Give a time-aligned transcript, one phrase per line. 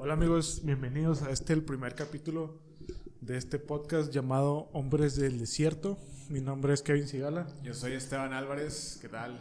[0.00, 2.62] Hola amigos, bienvenidos a este el primer capítulo
[3.20, 5.98] de este podcast llamado Hombres del Desierto.
[6.28, 7.48] Mi nombre es Kevin Sigala.
[7.64, 9.40] Yo soy Esteban Álvarez, ¿qué tal?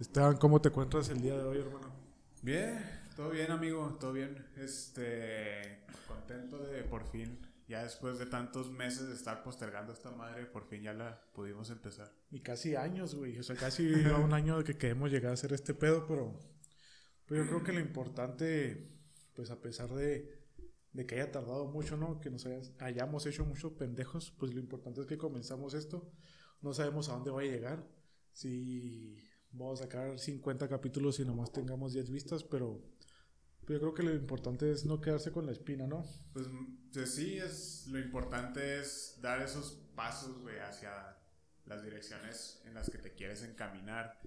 [0.00, 1.92] Esteban, ¿cómo te encuentras el día de hoy, hermano?
[2.40, 2.82] Bien,
[3.14, 4.42] todo bien, amigo, todo bien.
[4.56, 7.38] Este, contento de por fin,
[7.68, 11.68] ya después de tantos meses de estar postergando esta madre, por fin ya la pudimos
[11.68, 12.10] empezar.
[12.30, 13.38] Y casi años, güey.
[13.38, 13.84] O sea, casi
[14.24, 16.40] un año de que queremos llegar a hacer este pedo, pero,
[17.26, 18.99] pero yo creo que lo importante,
[19.34, 20.38] pues a pesar de,
[21.06, 22.20] que haya tardado mucho, ¿no?
[22.20, 22.46] Que nos
[22.78, 26.10] hayamos hecho muchos pendejos, pues lo importante es que comenzamos esto.
[26.60, 27.86] No sabemos a dónde va a llegar.
[28.32, 29.16] Si
[29.52, 32.82] vamos a sacar 50 capítulos y nomás tengamos 10 vistas, pero,
[33.68, 36.04] yo creo que lo importante es no quedarse con la espina, ¿no?
[36.32, 36.46] Pues,
[36.92, 41.16] pues sí, es, lo importante es dar esos pasos, güey, hacia
[41.66, 44.20] las direcciones en las que te quieres encaminar.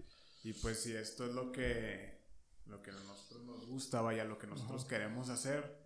[0.43, 2.22] Y pues si esto es lo que,
[2.67, 4.89] lo que a nosotros nos gusta, vaya, lo que nosotros Ajá.
[4.89, 5.77] queremos hacer,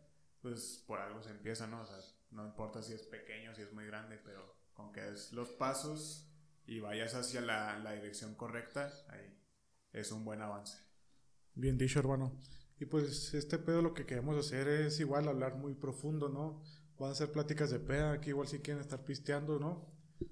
[0.41, 1.81] pues por algo se empieza, ¿no?
[1.81, 1.97] O sea,
[2.31, 6.27] no importa si es pequeño, si es muy grande, pero con que des los pasos
[6.65, 9.37] y vayas hacia la, la dirección correcta, ahí
[9.93, 10.77] es un buen avance.
[11.55, 12.37] Bien dicho, hermano.
[12.79, 16.61] Y pues este pedo lo que queremos hacer es igual hablar muy profundo, ¿no?
[16.99, 19.87] Van a ser pláticas de peda, aquí igual si quieren estar pisteando, ¿no?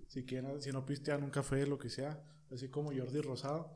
[0.07, 3.71] Si quieren, si no pistean un café, lo que sea, así como Jordi Rosado.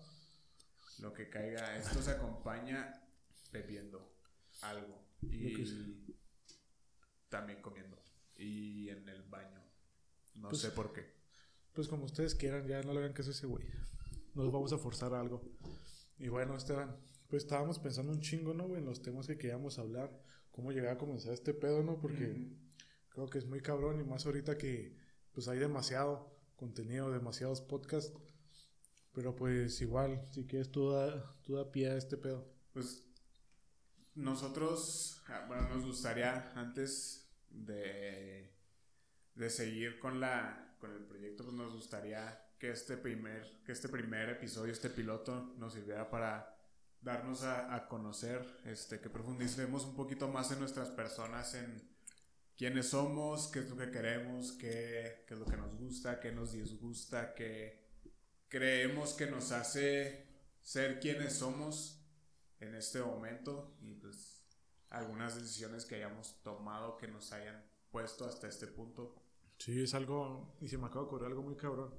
[1.01, 3.01] Lo que caiga, esto se acompaña
[3.51, 4.13] bebiendo
[4.61, 6.15] algo y
[7.29, 7.97] también comiendo
[8.37, 9.61] y en el baño.
[10.35, 11.17] No Pues- sé por qué.
[11.73, 13.65] Pues como ustedes quieran, ya no le hagan caso a ese güey.
[14.33, 15.41] Nos vamos a forzar a algo.
[16.17, 16.97] Y bueno, Esteban,
[17.29, 18.67] pues estábamos pensando un chingo, ¿no?
[18.67, 20.11] güey, En los temas que queríamos hablar,
[20.51, 21.99] cómo llegar a comenzar este pedo, ¿no?
[21.99, 22.51] Porque
[23.09, 24.97] creo que es muy cabrón y más ahorita que
[25.31, 28.13] pues hay demasiado contenido, demasiados podcasts.
[29.13, 32.47] Pero pues igual, si quieres tú da, tú da pie a este pedo.
[32.73, 33.05] Pues
[34.15, 38.53] nosotros, ah, bueno, nos gustaría antes de,
[39.35, 43.89] de seguir con la con el proyecto, pues nos gustaría que este primer que este
[43.89, 46.55] primer episodio, este piloto, nos sirviera para
[47.01, 51.81] darnos a, a conocer, este, que profundicemos un poquito más en nuestras personas, en
[52.57, 56.31] quiénes somos, qué es lo que queremos, qué, qué es lo que nos gusta, qué
[56.31, 57.78] nos disgusta, qué
[58.49, 60.27] creemos que nos hace
[60.61, 62.03] ser quienes somos
[62.59, 64.43] en este momento y pues
[64.89, 69.15] algunas decisiones que hayamos tomado que nos hayan puesto hasta este punto.
[69.57, 71.93] Sí, es algo, y se me acaba de ocurrir algo muy cabrón.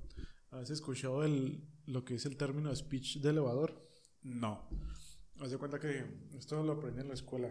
[0.50, 3.88] ¿Has escuchado el, lo que es el término speech de elevador?
[4.22, 4.68] No.
[5.40, 6.04] Haz de cuenta que
[6.36, 7.50] esto lo aprendí en la escuela.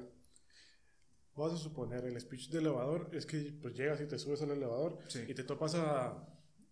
[1.35, 4.51] Vas a suponer, el speech de elevador es que pues llegas y te subes al
[4.51, 5.23] elevador Sí.
[5.27, 6.27] y te topas a,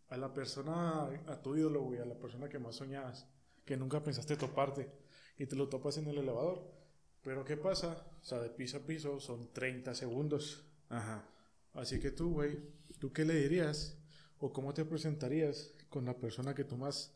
[0.09, 3.27] a la persona, a tu ídolo, güey, a la persona que más soñabas,
[3.65, 4.89] que nunca pensaste toparte,
[5.37, 6.71] y te lo topas en el elevador.
[7.21, 8.07] Pero ¿qué pasa?
[8.21, 10.63] O sea, de piso a piso son 30 segundos.
[10.89, 11.27] Ajá.
[11.73, 12.57] Así que tú, güey,
[12.99, 13.97] ¿tú qué le dirías?
[14.39, 17.13] ¿O cómo te presentarías con la persona que tú más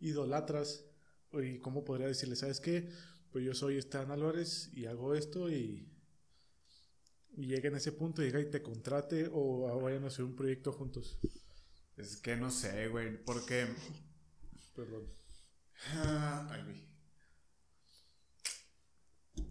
[0.00, 0.86] idolatras?
[1.32, 2.88] ¿Y cómo podría decirle, sabes qué?
[3.30, 5.88] Pues yo soy Esteban Álvarez y hago esto y,
[7.36, 10.72] y llega en ese punto, llega y te contrate o vayan a hacer un proyecto
[10.72, 11.18] juntos.
[11.96, 13.66] Es que no sé, güey, porque...
[14.74, 15.06] Perdón.
[15.94, 16.92] Ah, Ay, güey.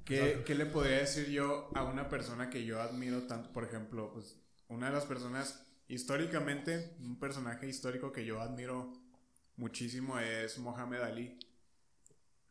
[0.06, 3.52] ¿Qué, ¿Qué le podría decir yo a una persona que yo admiro tanto?
[3.52, 4.38] Por ejemplo, pues
[4.68, 8.94] una de las personas, históricamente, un personaje histórico que yo admiro
[9.58, 11.40] muchísimo es Mohamed Ali.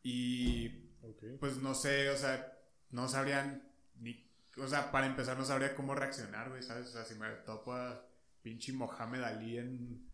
[0.03, 0.69] Y
[1.01, 1.23] Ok.
[1.39, 2.57] pues no sé, o sea,
[2.91, 3.63] no sabrían
[3.99, 4.25] ni,
[4.57, 6.87] o sea, para empezar no sabría cómo reaccionar, güey, ¿sabes?
[6.89, 8.03] O sea, si me topo a
[8.41, 10.07] pinche Mohamed Ali en,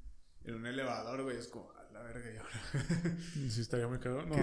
[0.43, 3.17] en un elevador, güey, es como, a la verga, y ahora.
[3.49, 4.25] Sí, estaría muy caro.
[4.25, 4.35] No,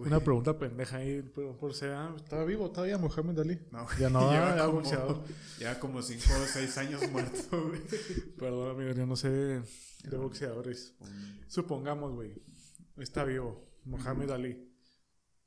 [0.00, 3.60] una pregunta pendeja ahí, pero por sea, ¿estaba vivo todavía Mohamed Ali?
[3.70, 5.24] No, Ya no, ya como- boxeador.
[5.58, 7.80] Lleva como 5 o 6 años muerto, güey.
[8.38, 10.94] Perdón, amigo, yo no sé de boxeadores.
[11.48, 12.34] Supongamos, güey,
[12.98, 14.64] está vivo, Mohamed Ali.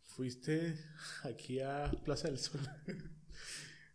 [0.03, 0.77] Fuiste
[1.23, 2.59] aquí a Plaza del Sol.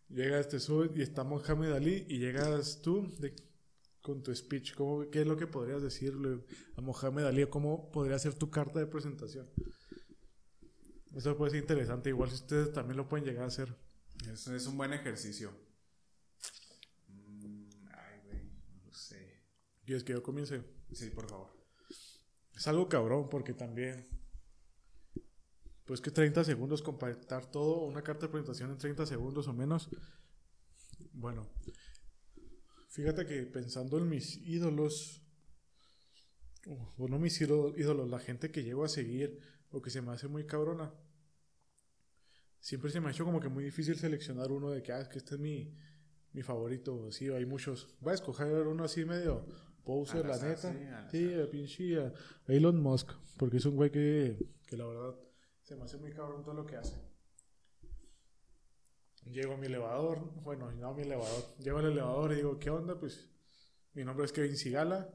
[0.09, 3.35] llegas, te subes y está Mohamed Ali y llegas tú de-
[4.07, 4.73] con tu speech.
[4.73, 6.41] ¿Cómo, ¿Qué es lo que podrías decirle
[6.77, 7.45] a Mohamed Ali?
[7.47, 9.49] ¿Cómo podría ser tu carta de presentación?
[11.13, 12.09] Eso puede ser interesante.
[12.09, 13.75] Igual si ustedes también lo pueden llegar a hacer.
[14.31, 15.51] Eso es un buen ejercicio.
[17.09, 19.43] Mm, ay, güey, no lo sé.
[19.83, 20.63] ¿Quieres que yo comience?
[20.93, 21.49] Sí, por favor.
[22.55, 24.07] Es algo cabrón porque también.
[25.83, 29.89] Pues que 30 segundos compactar todo, una carta de presentación en 30 segundos o menos.
[31.11, 31.49] Bueno,
[32.87, 35.21] fíjate que pensando en mis ídolos,
[36.97, 39.39] o no mis ído- ídolos, la gente que llego a seguir
[39.71, 40.93] o que se me hace muy cabrona.
[42.59, 45.07] siempre se me ha hecho como que muy difícil seleccionar uno de que, ah, es
[45.07, 45.73] que este es mi,
[46.33, 47.11] mi favorito.
[47.11, 47.95] Sí, hay muchos.
[48.01, 49.45] Voy a escoger uno así medio
[49.85, 51.09] poser, la neta.
[51.09, 52.13] Sí, el pinche a
[52.47, 55.15] Elon Musk, porque es un güey que, que la verdad
[55.63, 56.95] se me hace muy cabrón todo lo que hace.
[59.31, 61.43] Llego a mi elevador, bueno, no a mi elevador.
[61.59, 62.99] Llego al elevador y digo, ¿qué onda?
[62.99, 63.29] Pues
[63.93, 65.09] mi nombre es Kevin Sigala,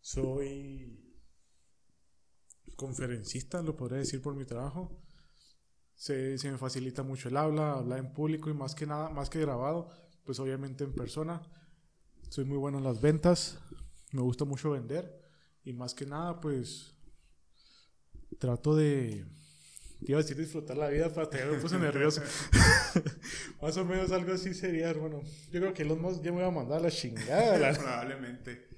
[0.00, 1.14] soy
[2.76, 5.02] conferencista, lo podría decir por mi trabajo.
[5.94, 9.28] Se, se, me facilita mucho el habla, hablar en público y más que nada, más
[9.28, 9.90] que grabado,
[10.24, 11.42] pues obviamente en persona.
[12.30, 13.58] Soy muy bueno en las ventas,
[14.12, 15.20] me gusta mucho vender
[15.64, 16.94] y más que nada pues
[18.38, 19.26] trato de
[20.02, 22.22] iba a decir disfrutar la vida para tener me puse nervioso
[23.62, 26.48] más o menos algo así sería hermano yo creo que los más ya me voy
[26.48, 28.68] a mandar a la chingada probablemente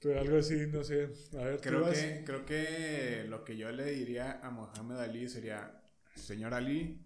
[0.00, 1.08] pero algo así no sé
[1.38, 5.82] a ver creo que creo que lo que yo le diría a Mohamed Ali sería
[6.14, 7.00] señor Ali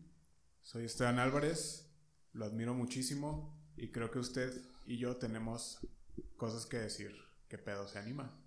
[0.62, 1.90] soy Esteban Álvarez
[2.32, 4.52] lo admiro muchísimo y creo que usted
[4.86, 5.80] y yo tenemos
[6.36, 7.14] cosas que decir.
[7.48, 7.86] ¿Qué pedo?
[7.88, 8.38] ¿Se anima?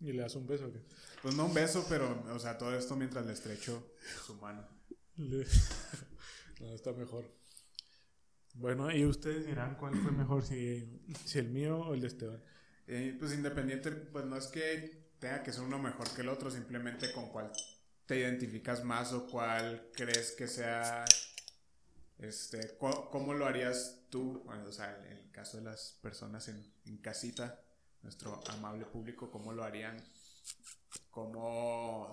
[0.00, 0.80] ¿Y le das un beso qué?
[1.22, 3.94] Pues no un beso, pero, o sea, todo esto mientras le estrecho
[4.24, 4.66] su mano.
[5.16, 7.30] no, está mejor.
[8.54, 12.42] Bueno, y ustedes dirán cuál fue mejor, si, si el mío o el de Esteban.
[12.86, 16.50] Eh, pues independiente, pues no es que tenga que ser uno mejor que el otro,
[16.50, 17.52] simplemente con cuál
[18.06, 21.04] te identificas más o cuál crees que sea
[22.20, 24.44] este, ¿Cómo lo harías tú?
[24.46, 27.62] o sea, en el caso de las personas en, en, casita,
[28.02, 29.96] nuestro amable público, ¿cómo lo harían?
[31.10, 32.10] ¿Cómo,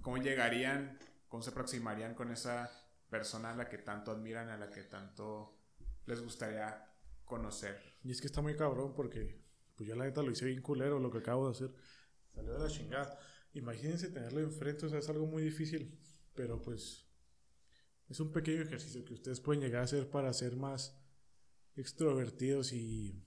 [0.00, 0.98] ¿Cómo llegarían?
[1.28, 2.70] ¿Cómo se aproximarían con esa
[3.10, 5.58] persona a la que tanto admiran, a la que tanto
[6.06, 6.90] les gustaría
[7.24, 7.80] conocer?
[8.02, 9.44] Y es que está muy cabrón porque,
[9.76, 11.74] pues yo la neta lo hice bien culero lo que acabo de hacer.
[12.34, 13.18] Salió de la chingada.
[13.54, 15.98] Imagínense tenerlo enfrente, o sea, es algo muy difícil.
[16.34, 17.06] Pero pues
[18.08, 20.96] es un pequeño ejercicio que ustedes pueden llegar a hacer para ser más
[21.74, 23.25] extrovertidos y,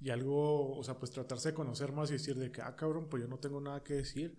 [0.00, 3.08] y algo, o sea, pues tratarse de conocer más y decir de que, ah, cabrón,
[3.08, 4.38] pues yo no tengo nada que decir.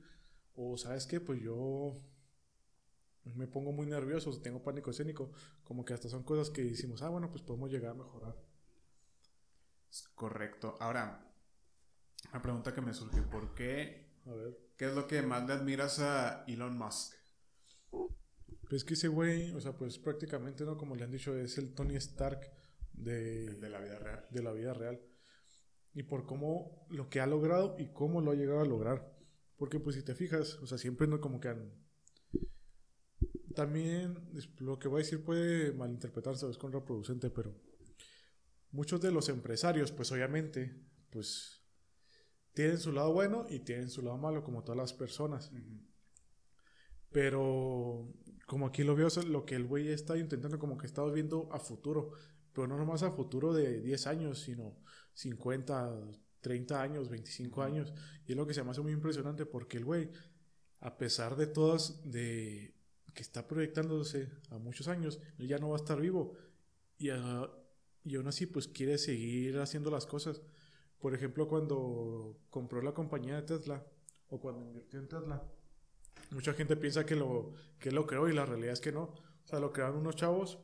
[0.55, 1.19] O, ¿sabes qué?
[1.19, 1.93] Pues yo
[3.35, 5.31] me pongo muy nervioso, tengo pánico escénico.
[5.63, 8.35] Como que hasta son cosas que decimos, ah, bueno, pues podemos llegar a mejorar.
[10.15, 10.77] correcto.
[10.79, 11.27] Ahora,
[12.31, 14.11] una pregunta que me surge, ¿por qué?
[14.25, 14.57] A ver.
[14.77, 17.15] ¿Qué es lo que más le admiras a Elon Musk?
[18.69, 20.77] Pues que ese güey, o sea, pues prácticamente, ¿no?
[20.77, 22.51] Como le han dicho, es el Tony Stark
[22.93, 24.27] de, de la vida real.
[24.29, 25.01] De la vida real.
[25.97, 29.17] Y por cómo lo que ha logrado y cómo lo ha llegado a lograr.
[29.57, 31.73] Porque pues si te fijas, o sea, siempre no como que han...
[33.55, 34.29] También
[34.59, 37.59] lo que voy a decir puede malinterpretarse, es contraproducente, pero
[38.69, 41.63] muchos de los empresarios, pues obviamente, pues
[42.53, 45.51] tienen su lado bueno y tienen su lado malo, como todas las personas.
[47.09, 48.13] Pero
[48.45, 51.59] como aquí lo veo, lo que el güey está intentando, como que está viendo a
[51.59, 52.11] futuro,
[52.57, 54.75] pero no nomás a futuro de 10 años, sino
[55.13, 56.09] 50,
[56.41, 57.93] 30 años, 25 años.
[58.25, 60.09] Y es lo que se me hace muy impresionante porque el güey,
[60.79, 62.73] a pesar de todas, de
[63.13, 66.33] que está proyectándose a muchos años, él ya no va a estar vivo.
[66.97, 70.41] Y, y aún así, pues quiere seguir haciendo las cosas.
[70.97, 73.85] Por ejemplo, cuando compró la compañía de Tesla,
[74.29, 75.43] o cuando invirtió en Tesla,
[76.31, 79.03] mucha gente piensa que lo, que lo creó y la realidad es que no.
[79.03, 80.57] O sea, lo crearon unos chavos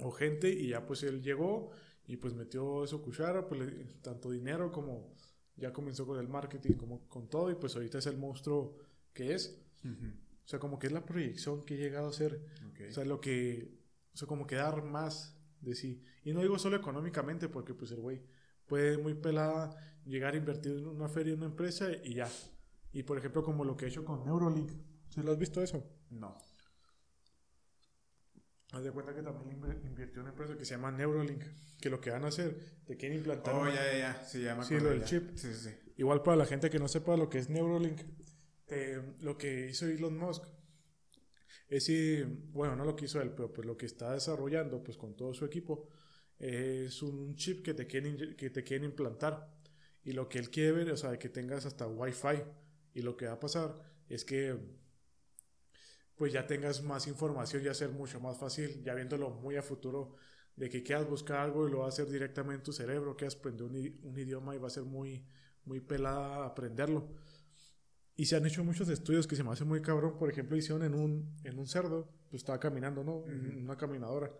[0.00, 1.70] o gente y ya pues él llegó
[2.06, 5.14] y pues metió su cuchara, pues tanto dinero como
[5.56, 8.78] ya comenzó con el marketing, como con todo y pues ahorita es el monstruo
[9.12, 9.60] que es.
[9.84, 12.40] O sea, como que es la proyección que he llegado a ser.
[12.88, 13.78] O sea, lo que,
[14.14, 16.02] o sea, como que dar más de sí.
[16.24, 18.22] Y no digo solo económicamente, porque pues el güey
[18.66, 22.28] puede muy pelada llegar a invertir en una feria, en una empresa y ya.
[22.92, 24.70] Y por ejemplo, como lo que he hecho con Neurolink.
[25.10, 25.84] ¿Sí lo has visto eso?
[26.10, 26.38] No.
[28.78, 31.42] Haz de cuenta que también invirtió una empresa que se llama Neurolink.
[31.80, 32.56] Que lo que van a hacer,
[32.86, 33.52] te quieren implantar.
[33.52, 34.24] Oh, ya, ya, ya.
[34.24, 35.30] Sí, ya Sí, lo del chip.
[35.34, 35.70] Sí, sí, sí.
[35.96, 38.00] Igual para la gente que no sepa lo que es Neurolink,
[39.20, 40.44] lo que hizo Elon Musk
[41.68, 41.90] es,
[42.52, 45.34] bueno, no lo que hizo él, pero pues lo que está desarrollando pues con todo
[45.34, 45.88] su equipo
[46.38, 49.58] es un chip que te quieren, que te quieren implantar.
[50.04, 52.44] Y lo que él quiere ver, o sea, que tengas hasta Wi-Fi
[52.94, 53.76] y lo que va a pasar
[54.08, 54.56] es que
[56.18, 60.16] pues ya tengas más información y ser mucho más fácil, ya viéndolo muy a futuro,
[60.56, 63.26] de que quieras buscar algo y lo va a hacer directamente en tu cerebro, que
[63.26, 65.24] aprender un, un, idioma y va a ser muy,
[65.64, 67.08] muy pelada aprenderlo.
[68.16, 70.82] Y se han hecho muchos estudios que se me hacen muy cabrón, por ejemplo, hicieron
[70.82, 73.24] en un, en un cerdo, pues estaba caminando, ¿no?
[73.28, 74.32] En una caminadora.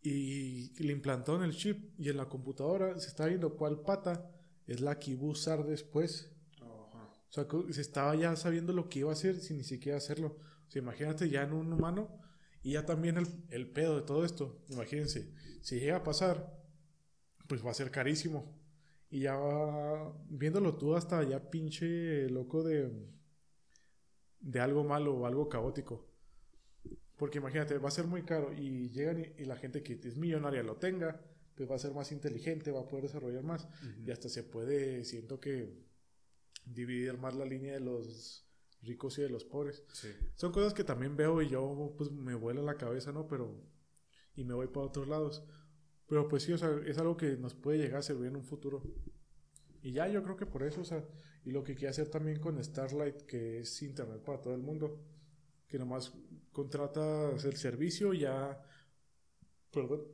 [0.00, 4.30] Y le implantaron el chip y en la computadora se está viendo cuál pata
[4.66, 6.34] es la que iba a usar después
[7.34, 10.36] o sea, se estaba ya sabiendo lo que iba a hacer sin ni siquiera hacerlo.
[10.68, 12.20] O sea, imagínate ya en un humano,
[12.62, 16.58] Y ya también el, el pedo de todo esto, imagínense, si llega a pasar,
[17.46, 18.58] pues va a ser carísimo.
[19.10, 22.90] Y ya va, viéndolo tú hasta ya pinche loco de,
[24.40, 26.10] de algo malo o algo caótico.
[27.16, 30.16] Porque imagínate, va a ser muy caro y llegan y, y la gente que es
[30.16, 31.20] millonaria lo tenga,
[31.54, 33.68] pues va a ser más inteligente, va a poder desarrollar más.
[34.04, 35.84] Y hasta se puede, siento que,
[36.64, 38.46] dividir más la línea de los
[38.84, 39.84] ricos y de los pobres.
[39.92, 40.08] Sí.
[40.34, 43.26] Son cosas que también veo y yo pues me vuela la cabeza, ¿no?
[43.26, 43.62] Pero...
[44.36, 45.44] Y me voy para otros lados.
[46.06, 48.44] Pero pues sí, o sea, es algo que nos puede llegar a servir en un
[48.44, 48.82] futuro.
[49.80, 51.06] Y ya yo creo que por eso, o sea,
[51.44, 55.00] y lo que quiere hacer también con Starlight, que es internet para todo el mundo,
[55.68, 56.12] que nomás
[56.52, 58.60] contratas el servicio ya...
[59.70, 60.04] Perdón.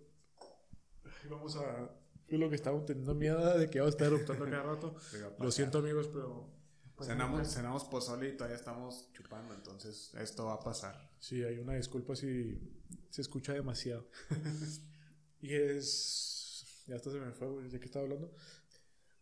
[1.31, 1.97] Vamos a...
[2.29, 4.95] Es lo que estamos teniendo miedo de que va a estar eruptando cada rato.
[5.39, 6.60] Lo siento amigos, pero...
[7.01, 11.11] pues, Cenamos, cenamos pozole y todavía estamos chupando, entonces esto va a pasar.
[11.19, 12.61] Sí, hay una disculpa si
[13.09, 14.07] se escucha demasiado.
[15.41, 16.85] y es...
[16.87, 18.35] Ya hasta se me fue, güey, ¿de qué estaba hablando?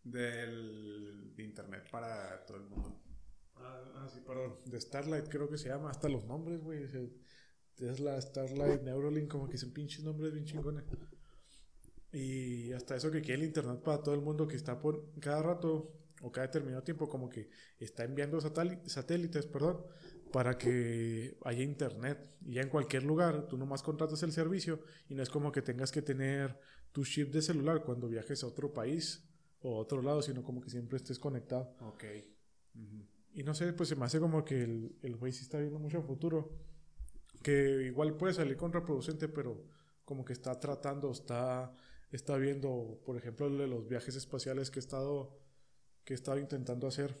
[0.03, 3.01] Del internet para todo el mundo.
[3.55, 4.57] Ah, sí, perdón.
[4.65, 5.89] De Starlight creo que se llama.
[5.89, 6.85] Hasta los nombres, güey.
[6.89, 6.99] sea,
[7.75, 10.83] Tesla, Starlight, Neuralink, como que son pinches nombres bien chingones.
[12.11, 15.43] Y hasta eso que quiere el internet para todo el mundo que está por cada
[15.43, 17.49] rato o cada determinado tiempo como que
[17.79, 19.85] está enviando satéli- satélites, perdón,
[20.31, 22.35] para que haya internet.
[22.41, 25.61] Y ya en cualquier lugar, tú nomás contratas el servicio y no es como que
[25.61, 26.59] tengas que tener
[26.91, 29.27] tu chip de celular cuando viajes a otro país
[29.61, 31.75] o a otro lado, sino como que siempre estés conectado.
[31.81, 32.03] Ok.
[33.33, 35.79] Y no sé, pues se me hace como que el, el güey sí está viendo
[35.79, 36.57] mucho futuro.
[37.43, 39.63] Que igual puede salir contraproducente, pero
[40.03, 41.73] como que está tratando, está,
[42.11, 45.37] está viendo, por ejemplo, los viajes espaciales que he estado,
[46.09, 47.15] que he estado intentando hacer.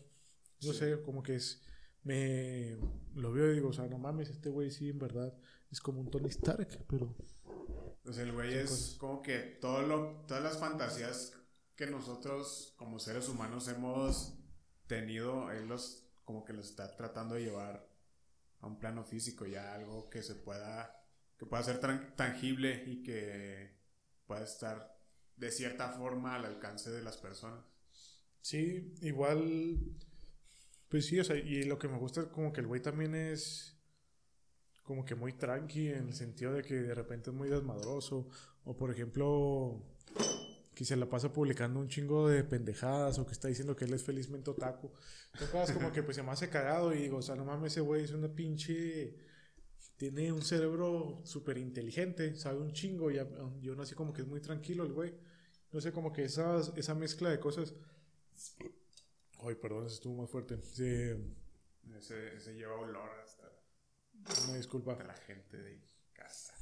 [0.63, 0.79] No Sí.
[0.79, 1.61] sé, como que es,
[2.01, 2.75] me
[3.13, 5.31] lo veo y digo, o sea, no mames, este güey sí, en verdad,
[5.69, 7.15] es como un Tony Stark, pero
[8.11, 8.95] sea, el güey es cosas.
[8.97, 11.33] como que todo lo, todas las fantasías
[11.75, 14.39] que nosotros como seres humanos hemos
[14.87, 17.87] tenido, él los como que los está tratando de llevar
[18.61, 20.99] a un plano físico, ya algo que se pueda,
[21.37, 21.79] que pueda ser
[22.15, 23.77] tangible y que
[24.25, 24.97] pueda estar
[25.37, 27.63] de cierta forma al alcance de las personas.
[28.41, 29.77] Sí, igual.
[30.89, 33.13] Pues sí, o sea, y lo que me gusta es como que el güey también
[33.15, 33.75] es
[34.83, 38.27] como que muy tranqui en el sentido de que de repente es muy desmadroso.
[38.63, 39.83] O por ejemplo,
[40.73, 43.93] que se la pasa publicando un chingo de pendejadas o que está diciendo que él
[43.93, 44.91] es felizmente otaku.
[45.51, 47.81] Cosas como que pues se me hace cagado y digo, o sea, no mames, ese
[47.81, 49.15] güey es una pinche...
[49.97, 53.27] Tiene un cerebro súper inteligente, sabe un chingo y, a-
[53.61, 55.13] y aún así como que es muy tranquilo el güey.
[55.73, 57.73] No sé, como que esas, esa mezcla de cosas...
[59.41, 60.59] Ay, perdón, eso estuvo más fuerte.
[60.61, 60.83] Sí,
[61.97, 63.49] Ese, ese lleva olor hasta,
[64.47, 64.93] una disculpa.
[64.93, 65.81] hasta la gente de
[66.13, 66.53] casa.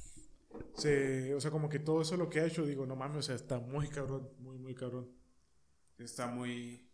[0.76, 3.22] Se, o sea, como que todo eso lo que ha hecho, digo, no mames, o
[3.22, 5.10] sea, está muy cabrón, muy, muy cabrón.
[5.98, 6.88] Está muy.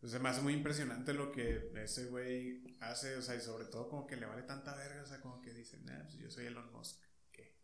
[0.00, 3.66] pues, se me hace muy impresionante lo que ese güey hace, o sea, y sobre
[3.66, 6.30] todo como que le vale tanta verga, o sea, como que dicen, nah, pues yo
[6.30, 7.56] soy Elon Musk, ¿qué?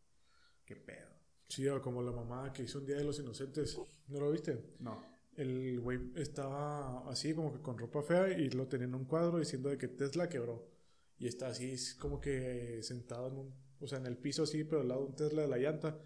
[0.64, 1.08] ¿Qué pedo?
[1.49, 3.78] Sí, o como la mamá que hizo un Día de los Inocentes.
[4.08, 4.75] ¿No lo viste?
[4.80, 5.13] No.
[5.37, 9.38] El güey estaba así, como que con ropa fea, y lo tenía en un cuadro
[9.38, 10.71] diciendo de que Tesla quebró.
[11.19, 14.83] Y está así, como que sentado en un, o sea, en el piso así, pero
[14.83, 15.99] al lado de un Tesla de la llanta.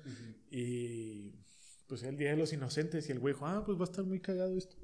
[0.50, 1.32] Y
[1.86, 3.08] pues el Día de los Inocentes.
[3.08, 4.76] Y el güey dijo, ah, pues va a estar muy cagado esto.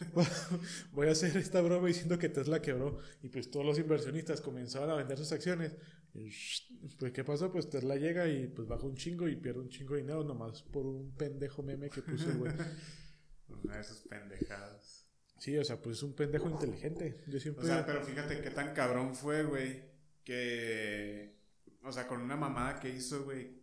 [0.92, 2.98] Voy a hacer esta broma diciendo que Tesla quebró.
[3.22, 5.76] Y pues todos los inversionistas comenzaron a vender sus acciones.
[6.12, 7.50] Pues, ¿qué pasó?
[7.50, 10.62] Pues Tesla llega y pues baja un chingo y pierde un chingo de dinero nomás
[10.62, 12.52] por un pendejo meme que puso el güey.
[13.48, 15.04] Una de esas pendejadas.
[15.38, 17.22] Sí, o sea, pues es un pendejo inteligente.
[17.26, 17.64] Yo siempre.
[17.64, 19.82] O sea, pero fíjate qué tan cabrón fue, güey,
[20.24, 21.36] que.
[21.82, 23.62] O sea, con una mamada que hizo, güey,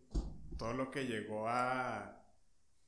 [0.57, 2.23] todo lo que llegó a.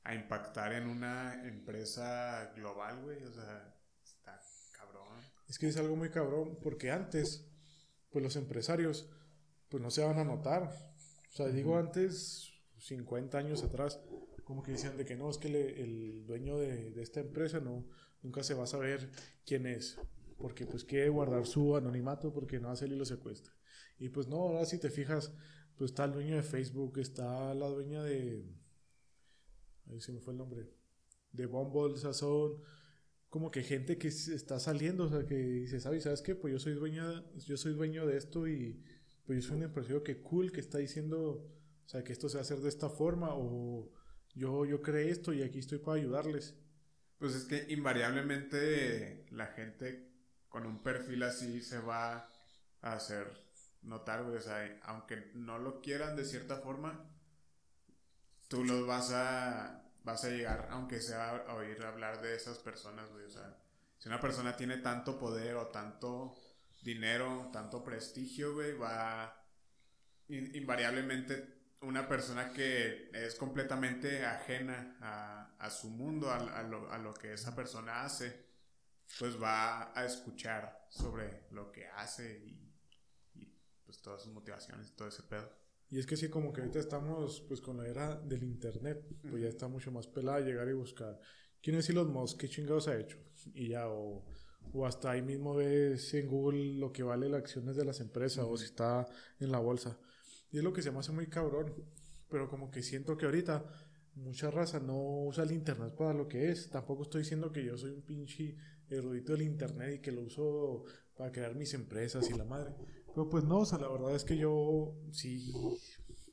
[0.04, 3.74] a impactar en una empresa global, güey, o sea,
[4.04, 4.40] está
[4.72, 5.18] cabrón.
[5.48, 7.48] Es que es algo muy cabrón, porque antes,
[8.10, 9.10] pues los empresarios,
[9.68, 10.62] pues no se van a notar.
[10.62, 13.98] O sea, digo antes, 50 años atrás,
[14.44, 17.86] como que decían de que no, es que el dueño de, de esta empresa no,
[18.22, 19.10] nunca se va a saber
[19.44, 19.98] quién es,
[20.38, 23.52] porque pues quiere guardar su anonimato porque no hace y lo secuestra.
[23.98, 25.32] Y pues no, ahora si te fijas,
[25.76, 28.44] pues está el dueño de Facebook, está la dueña de...
[29.86, 30.70] Ahí se me fue el nombre.
[31.32, 32.62] De Bumble, son
[33.28, 36.04] como que gente que está saliendo, o sea, que dice, ¿sabes?
[36.04, 36.34] ¿Sabes qué?
[36.34, 38.80] Pues yo soy dueña, yo soy dueño de esto y
[39.24, 41.44] pues yo soy un empresario que cool, que está diciendo,
[41.84, 43.90] o sea, que esto se va a hacer de esta forma o
[44.34, 46.54] yo, yo creé esto y aquí estoy para ayudarles.
[47.18, 50.10] Pues es que invariablemente la gente
[50.48, 52.28] con un perfil así se va
[52.82, 53.26] a hacer
[53.82, 54.20] notar.
[54.22, 57.08] O sea, aunque no lo quieran de cierta forma,
[58.48, 63.10] tú los vas a, vas a llegar, aunque sea a oír hablar de esas personas,
[63.10, 63.24] güey.
[63.24, 63.56] O sea,
[63.98, 66.34] si una persona tiene tanto poder o tanto
[66.82, 69.40] dinero, tanto prestigio, güey, va
[70.28, 71.53] invariablemente
[71.86, 77.14] una persona que es completamente ajena a, a su mundo, a, a, lo, a, lo,
[77.14, 78.46] que esa persona hace,
[79.18, 82.72] pues va a escuchar sobre lo que hace y,
[83.34, 83.52] y
[83.84, 85.50] pues todas sus motivaciones y todo ese pedo.
[85.90, 89.42] Y es que sí, como que ahorita estamos pues con la era del internet, pues
[89.42, 91.20] ya está mucho más pelada llegar y buscar
[91.62, 93.18] quién es Elon Musk, qué chingados ha hecho.
[93.54, 94.24] Y ya, o,
[94.72, 98.44] o hasta ahí mismo ves en Google lo que vale las acciones de las empresas,
[98.48, 99.06] o si está
[99.38, 99.98] en la bolsa.
[100.54, 101.74] Y es lo que se me hace muy cabrón.
[102.30, 103.66] Pero como que siento que ahorita
[104.14, 106.70] mucha raza no usa el internet para lo que es.
[106.70, 108.54] Tampoco estoy diciendo que yo soy un pinche
[108.88, 110.84] erudito del internet y que lo uso
[111.16, 112.72] para crear mis empresas y la madre.
[113.12, 115.52] Pero pues no, o sea, la verdad es que yo sí,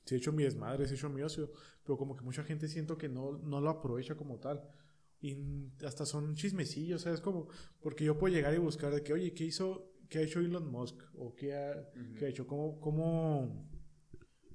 [0.06, 1.50] sí he hecho mi desmadre, sí he hecho mi ocio,
[1.84, 4.62] pero como que mucha gente siento que no, no lo aprovecha como tal.
[5.20, 5.36] Y
[5.84, 7.22] hasta son chismecillos, ¿sabes?
[7.22, 7.48] Como,
[7.80, 10.72] porque yo puedo llegar y buscar de que, oye, ¿qué hizo, qué ha hecho Elon
[10.72, 11.02] Musk?
[11.16, 12.20] ¿O qué ha, uh -huh.
[12.20, 12.46] qué ha hecho?
[12.46, 13.71] ¿Cómo, cómo,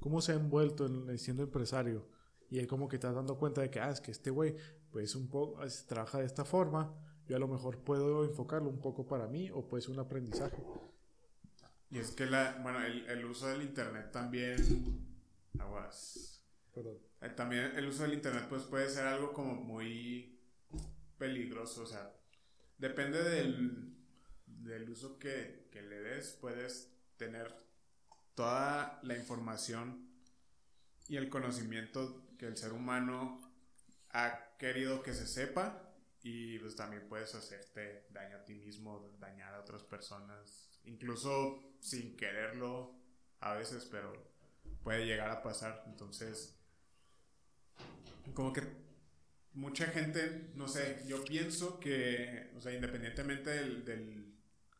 [0.07, 2.09] ¿Cómo se ha envuelto en, siendo empresario?
[2.49, 4.55] Y él como que das dando cuenta de que, ah, es que este güey,
[4.93, 6.95] pues un poco, trabaja de esta forma,
[7.27, 10.63] yo a lo mejor puedo enfocarlo un poco para mí o puede ser un aprendizaje.
[11.91, 14.57] Y es que la, bueno, el, el uso del internet también,
[15.59, 16.41] aguas.
[16.73, 16.99] Perdón.
[17.21, 20.39] Eh, también el uso del internet pues puede ser algo como muy
[21.19, 22.15] peligroso, o sea,
[22.79, 23.97] depende del,
[24.47, 27.66] del uso que, que le des, puedes tener
[28.37, 30.09] toda la información
[31.09, 33.41] y el conocimiento que el ser humano
[34.11, 35.83] ha querido que se sepa
[36.23, 42.17] y pues también puedes hacerte daño a ti mismo, dañar a otras personas, incluso sin
[42.17, 42.95] quererlo
[43.41, 44.13] a veces, pero
[44.83, 45.85] puede llegar a pasar.
[45.87, 46.59] Entonces,
[48.35, 48.63] como que
[49.55, 54.35] mucha gente, no sé, yo pienso que, o sea, independientemente del, del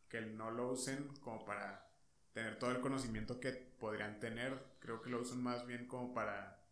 [0.09, 1.86] que no lo usen como para
[2.37, 6.63] tener todo el conocimiento que podrían tener, creo que lo usan más bien como para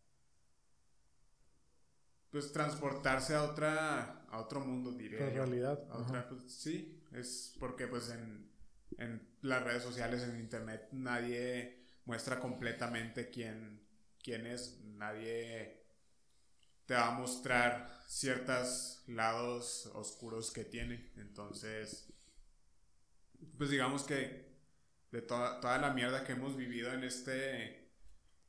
[2.30, 7.88] pues transportarse a otra a otro mundo diría realidad a otra, pues, sí es porque
[7.88, 8.48] pues en,
[9.00, 13.82] en las redes sociales en internet nadie muestra completamente quién
[14.22, 15.84] quién es nadie
[16.86, 22.06] te va a mostrar ciertos lados oscuros que tiene entonces
[23.58, 24.45] pues digamos que
[25.16, 27.90] de toda, toda la mierda que hemos vivido en este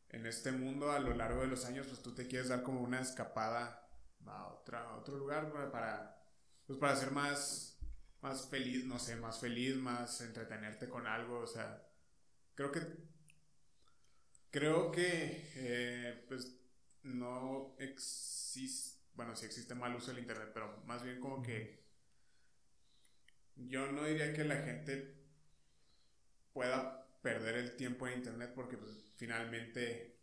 [0.08, 2.80] en este mundo a lo largo de los años, pues tú te quieres dar como
[2.80, 3.88] una escapada
[4.24, 6.20] a, otra, a otro lugar para,
[6.66, 7.78] pues para ser más,
[8.20, 11.86] más feliz, no sé, más feliz, más entretenerte con algo, o sea,
[12.54, 12.80] creo que,
[14.50, 16.56] creo que, eh, pues
[17.02, 21.84] no existe, bueno, sí existe mal uso del Internet, pero más bien como que
[23.54, 25.25] yo no diría que la gente
[26.56, 30.18] pueda perder el tiempo en internet porque pues, finalmente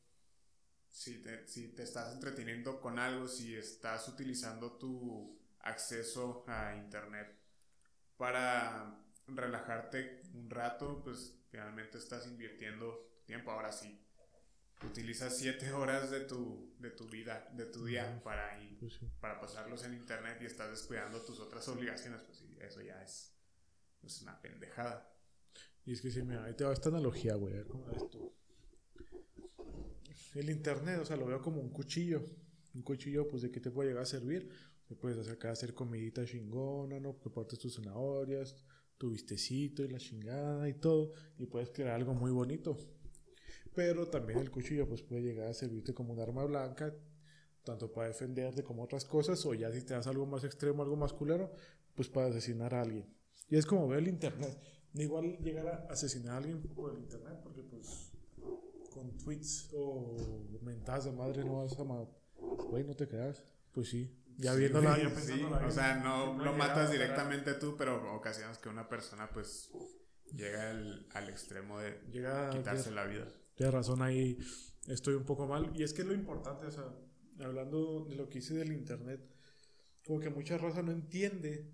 [0.90, 7.38] si te, si te estás entreteniendo con algo, si estás utilizando tu acceso a internet
[8.18, 13.52] para relajarte un rato, pues finalmente estás invirtiendo tiempo.
[13.52, 14.04] Ahora sí,
[14.84, 19.08] utilizas siete horas de tu, de tu vida, de tu día para, ir, Pues sí.
[19.20, 23.36] para pasarlos en internet y estás descuidando tus otras obligaciones, pues sí, eso ya es,
[24.02, 25.13] es una pendejada.
[25.86, 27.54] Y es que sí, mira, ahí te va esta analogía, güey.
[27.54, 28.32] a ver ¿Cómo ves tú?
[30.36, 32.24] El internet, o sea, lo veo como un cuchillo.
[32.74, 34.50] Un cuchillo, pues, ¿de qué te puede llegar a servir?
[34.88, 37.20] Te puedes acercar a hacer comidita chingona, ¿no?
[37.20, 38.56] Que partes tus zanahorias,
[38.98, 41.14] tu vistecito y la chingada y todo.
[41.38, 42.78] Y puedes crear algo muy bonito.
[43.76, 46.96] Pero también el cuchillo, pues, puede llegar a servirte como un arma blanca,
[47.64, 50.96] tanto para defenderte como otras cosas, o ya si te das algo más extremo, algo
[50.96, 51.52] más culero,
[51.94, 53.06] pues para asesinar a alguien.
[53.50, 54.58] Y es como veo el internet.
[54.96, 58.12] Igual llegar a asesinar a alguien por el internet, porque pues
[58.94, 60.16] con tweets o
[60.62, 62.14] mentadas de madre no vas a matar.
[62.38, 63.44] Güey, no te creas.
[63.72, 64.20] Pues sí.
[64.38, 68.58] Ya Sí, viéndola, ya sí, o sea, no lo llegar matas directamente tú, pero ocasiones
[68.58, 69.72] que una persona pues
[70.32, 73.28] llega al, al extremo de Llega quitarse la vida.
[73.56, 74.40] Tienes razón, ahí
[74.88, 75.72] estoy un poco mal.
[75.76, 76.86] Y es que es lo importante, o sea,
[77.40, 79.22] hablando de lo que hice del internet,
[80.06, 81.72] como que mucha raza no entiende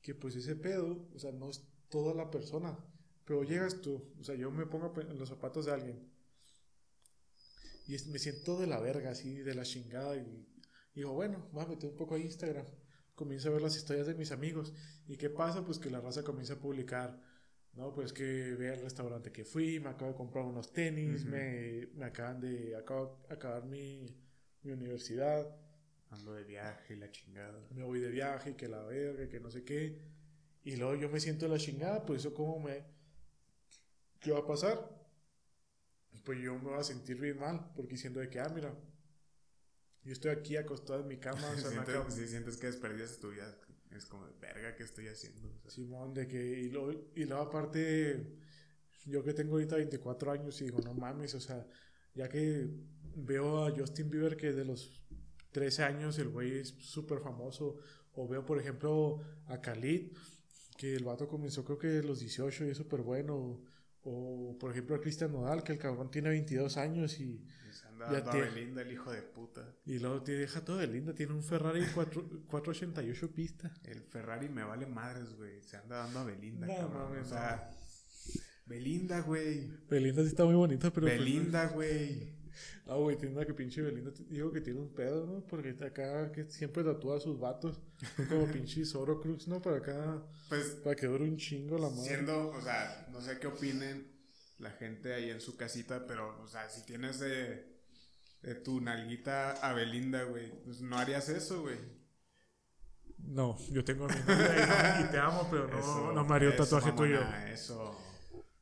[0.00, 1.58] que pues ese pedo, o sea, no es
[1.92, 2.76] toda la persona.
[3.24, 6.12] Pero llegas tú, o sea, yo me pongo en los zapatos de alguien
[7.86, 10.16] y me siento de la verga, así, de la chingada.
[10.16, 10.46] Y
[10.94, 12.66] digo, bueno, voy a meter un poco a Instagram.
[13.14, 14.72] Comienzo a ver las historias de mis amigos.
[15.06, 15.64] ¿Y qué pasa?
[15.64, 17.20] Pues que la raza comienza a publicar
[17.74, 21.88] No, pues que ve al restaurante que fui, me acabo de comprar unos tenis, me,
[21.94, 24.06] me, acaban de acabo, acabar mi,
[24.62, 25.46] mi universidad.
[26.10, 27.66] Ando de viaje la chingada.
[27.74, 29.98] Me voy de viaje, que la verga, que no sé qué.
[30.64, 32.84] Y luego yo me siento la chingada, pues eso como me...
[34.20, 34.88] ¿Qué va a pasar?
[36.24, 38.72] Pues yo me voy a sentir bien mal, porque siento de que, ah, mira,
[40.04, 41.38] yo estoy aquí acostado en mi cama.
[41.38, 42.10] O sea, sientes, acabo...
[42.10, 43.58] sí, sientes que desperdicias tu vida.
[43.90, 45.52] Es como, verga, ¿qué estoy haciendo?
[45.68, 48.38] Simón, de que, y luego, y luego aparte,
[49.04, 51.66] yo que tengo ahorita 24 años y digo, no mames, o sea,
[52.14, 52.70] ya que
[53.14, 55.02] veo a Justin Bieber que de los
[55.52, 57.76] 13 años el güey es súper famoso,
[58.14, 60.12] o veo, por ejemplo, a Khalid,
[60.82, 63.60] que el vato comenzó creo que de los 18 y es súper bueno,
[64.02, 67.40] o, por ejemplo a Cristian Nodal, que el cabrón tiene 22 años y
[68.10, 69.76] ya tiene Belinda, el hijo de puta.
[69.86, 73.72] Y luego te deja todo Belinda, tiene un Ferrari 4, 488 pista.
[73.84, 75.62] El Ferrari me vale madres, güey.
[75.62, 77.16] Se anda dando a Belinda, no, cabrón.
[77.16, 77.70] o sea,
[78.66, 79.70] Belinda, güey.
[79.88, 81.06] Belinda sí está muy bonita, pero.
[81.06, 82.41] Pues, Belinda, güey.
[82.86, 84.12] Ah, güey, tiene una que pinche Belinda.
[84.28, 85.44] Digo que tiene un pedo, ¿no?
[85.46, 87.80] Porque acá que siempre tatúa a sus vatos.
[88.28, 89.60] Como pinche Zoro Cruz, ¿no?
[89.60, 90.22] Para acá.
[90.48, 90.76] Pues.
[90.82, 92.08] Para que dure un chingo la madre.
[92.08, 94.10] Siendo, o sea, no sé qué opinen
[94.58, 97.72] la gente ahí en su casita, pero, o sea, si tienes de
[98.42, 100.50] de tu nalguita a Belinda, güey.
[100.64, 101.78] Pues no harías eso, güey.
[103.18, 106.92] No, yo tengo mi novia y, te amo, pero no, no me haría un tatuaje
[106.92, 107.20] tuyo.
[107.46, 107.96] Eso.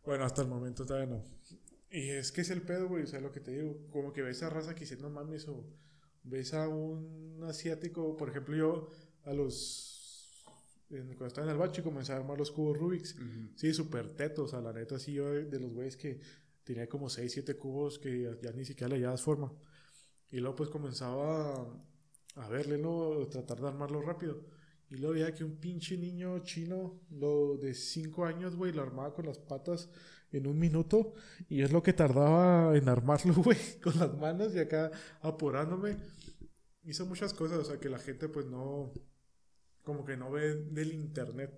[0.05, 1.24] Bueno, hasta el momento todavía no.
[1.90, 3.03] Y es que es el pedo, güey.
[3.03, 5.48] O sea, lo que te digo, como que ves a raza que dice, no mames,
[5.48, 5.66] o
[6.22, 8.88] ves a un asiático, por ejemplo, yo
[9.24, 9.88] a los.
[10.88, 13.14] Cuando estaba en el bacho y comencé a armar los cubos Rubik's,
[13.55, 14.46] sí, súper tetos.
[14.46, 16.20] O sea, la neta, sí, yo de los güeyes que
[16.64, 19.53] tenía como 6, 7 cubos que ya, ya ni siquiera le das forma.
[20.31, 21.81] Y luego pues comenzaba
[22.37, 23.26] a, verle, ¿no?
[23.29, 24.44] Tratar de armarlo rápido.
[24.88, 29.14] Y luego veía que un pinche niño chino, lo de 5 años, güey, lo armaba
[29.14, 29.90] con las patas
[30.33, 31.14] en un minuto.
[31.49, 34.90] Y es lo que tardaba en armarlo, güey, con las manos y acá
[35.21, 35.97] apurándome.
[36.85, 38.93] Hizo muchas cosas, o sea, que la gente pues no,
[39.83, 41.53] como que no ve del internet.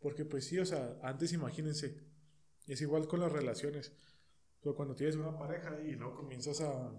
[0.00, 2.00] Porque pues sí, o sea, antes imagínense,
[2.66, 3.92] es igual con las relaciones.
[4.62, 6.92] O cuando tienes una pareja y luego comienzas a,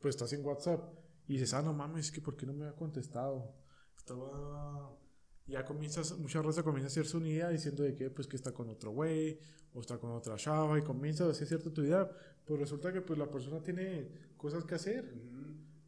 [0.00, 0.80] pues estás en WhatsApp
[1.26, 3.54] y dices, ah, no mames, que ¿por qué no me ha contestado?
[3.96, 5.01] Estaba...
[5.46, 8.52] Ya comienzas, mucha raza comienza a hacerse una idea diciendo de que, pues, que está
[8.52, 9.38] con otro güey,
[9.74, 12.08] o está con otra chava, y comienza a hacer cierta tu idea,
[12.44, 15.12] pues resulta que, pues, la persona tiene cosas que hacer.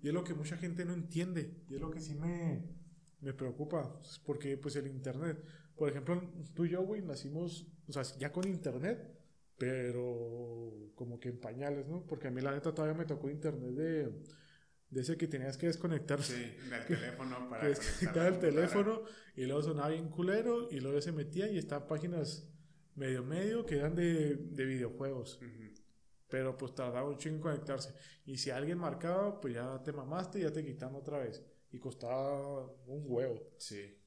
[0.02, 2.62] Y es lo que mucha gente no entiende, y es lo que sí me,
[3.20, 5.42] me preocupa, porque, pues, el Internet,
[5.76, 6.20] por ejemplo,
[6.54, 9.14] tú y yo, güey, nacimos, o sea, ya con Internet,
[9.58, 12.04] pero como que en pañales, ¿no?
[12.06, 14.12] Porque a mí la neta todavía me tocó internet de,
[14.94, 16.22] de ese que tenías que desconectar.
[16.22, 19.02] Sí, del teléfono para que desconectar el teléfono
[19.34, 22.48] y luego sonaba bien culero y luego se metía y estaban páginas
[22.94, 25.40] medio medio que eran de, de videojuegos.
[26.28, 27.94] Pero pues tardaba un chingo en conectarse.
[28.24, 31.44] Y si alguien marcaba, pues ya te mamaste y ya te quitan otra vez.
[31.72, 33.52] Y costaba un huevo.
[33.58, 34.00] Sí.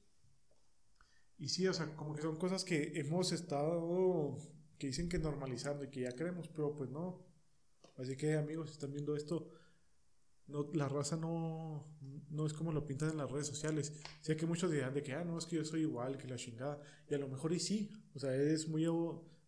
[1.38, 4.36] Y sí, o sea, como que son cosas que hemos estado
[4.78, 7.26] que dicen que normalizando y que ya creemos, pero pues no.
[7.96, 9.50] Así que amigos, si están viendo esto,
[10.48, 11.84] no, la raza no,
[12.30, 13.92] no es como lo pintan en las redes sociales.
[14.20, 16.36] Sé que muchos dirán de que, ah, no, es que yo soy igual que la
[16.36, 16.80] chingada.
[17.08, 18.86] Y a lo mejor y sí, o sea, es muy,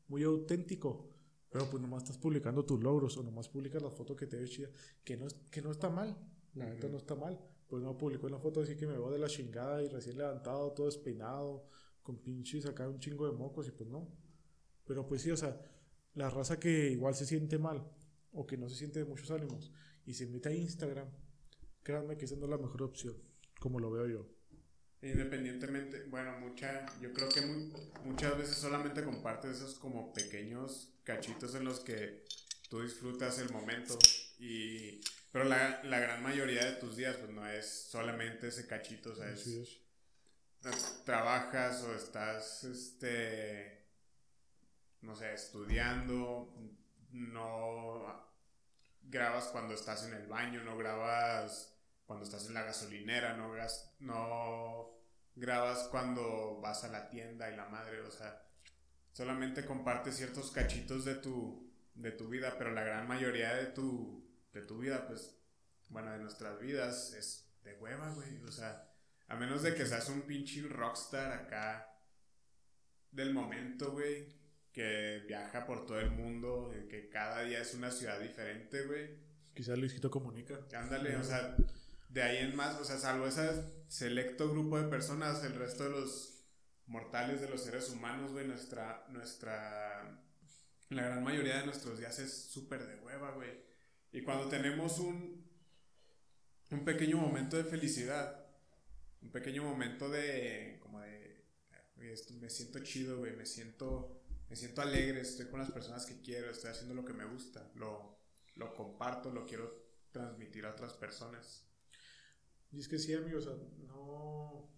[0.09, 1.09] muy auténtico.
[1.51, 4.51] Pero pues nomás estás publicando tus logros o nomás publicas las fotos que te ves
[4.51, 4.69] chida.
[5.03, 6.17] Que no, que no está mal,
[6.55, 7.41] la neta no está mal.
[7.67, 10.73] Pues no publicó la foto así que me veo de la chingada y recién levantado,
[10.73, 11.67] todo despeinado,
[12.03, 14.09] con pinches acá un chingo de mocos y pues no.
[14.85, 15.61] Pero pues sí, o sea,
[16.15, 17.85] la raza que igual se siente mal
[18.33, 19.73] o que no se siente de muchos ánimos
[20.07, 21.09] y se mete a Instagram,
[21.83, 23.17] créanme que esa no es la mejor opción,
[23.59, 24.27] como lo veo yo.
[25.03, 27.41] Independientemente, bueno, mucha, yo creo que
[28.05, 32.25] muchas veces solamente compartes esos como pequeños cachitos en los que
[32.69, 33.99] tú disfrutas el momento
[34.39, 35.01] y
[35.33, 39.17] pero la, la gran mayoría de tus días pues no es solamente ese cachito, o
[39.17, 39.81] sea, es,
[41.05, 43.81] trabajas o estás este
[45.03, 46.53] no sé, estudiando,
[47.13, 48.30] no
[49.11, 54.91] grabas cuando estás en el baño, no grabas cuando estás en la gasolinera, no,
[55.35, 58.43] grabas cuando vas a la tienda y la madre, o sea,
[59.13, 64.29] solamente compartes ciertos cachitos de tu, de tu vida, pero la gran mayoría de tu,
[64.53, 65.37] de tu vida, pues,
[65.89, 68.89] bueno, de nuestras vidas es de hueva, güey, o sea,
[69.29, 71.97] a menos de que seas un pinche rockstar acá
[73.11, 74.40] del momento, güey,
[74.73, 79.11] que viaja por todo el mundo, que cada día es una ciudad diferente, güey.
[79.55, 80.59] Quizás Luisito comunica.
[80.75, 81.57] Ándale, o sea,
[82.09, 85.91] de ahí en más, o sea, salvo ese selecto grupo de personas, el resto de
[85.91, 86.45] los
[86.87, 90.21] mortales de los seres humanos, güey, nuestra, nuestra,
[90.89, 93.51] la gran mayoría de nuestros días es súper de hueva, güey.
[94.13, 95.49] Y cuando tenemos un,
[96.71, 98.45] un pequeño momento de felicidad,
[99.23, 101.45] un pequeño momento de, como de,
[102.41, 104.20] me siento chido, güey, me siento,
[104.51, 107.71] me siento alegre, estoy con las personas que quiero, estoy haciendo lo que me gusta,
[107.77, 108.19] lo,
[108.57, 109.73] lo comparto, lo quiero
[110.11, 111.65] transmitir a otras personas.
[112.73, 113.49] Y es que sí, amigos,
[113.87, 114.69] no,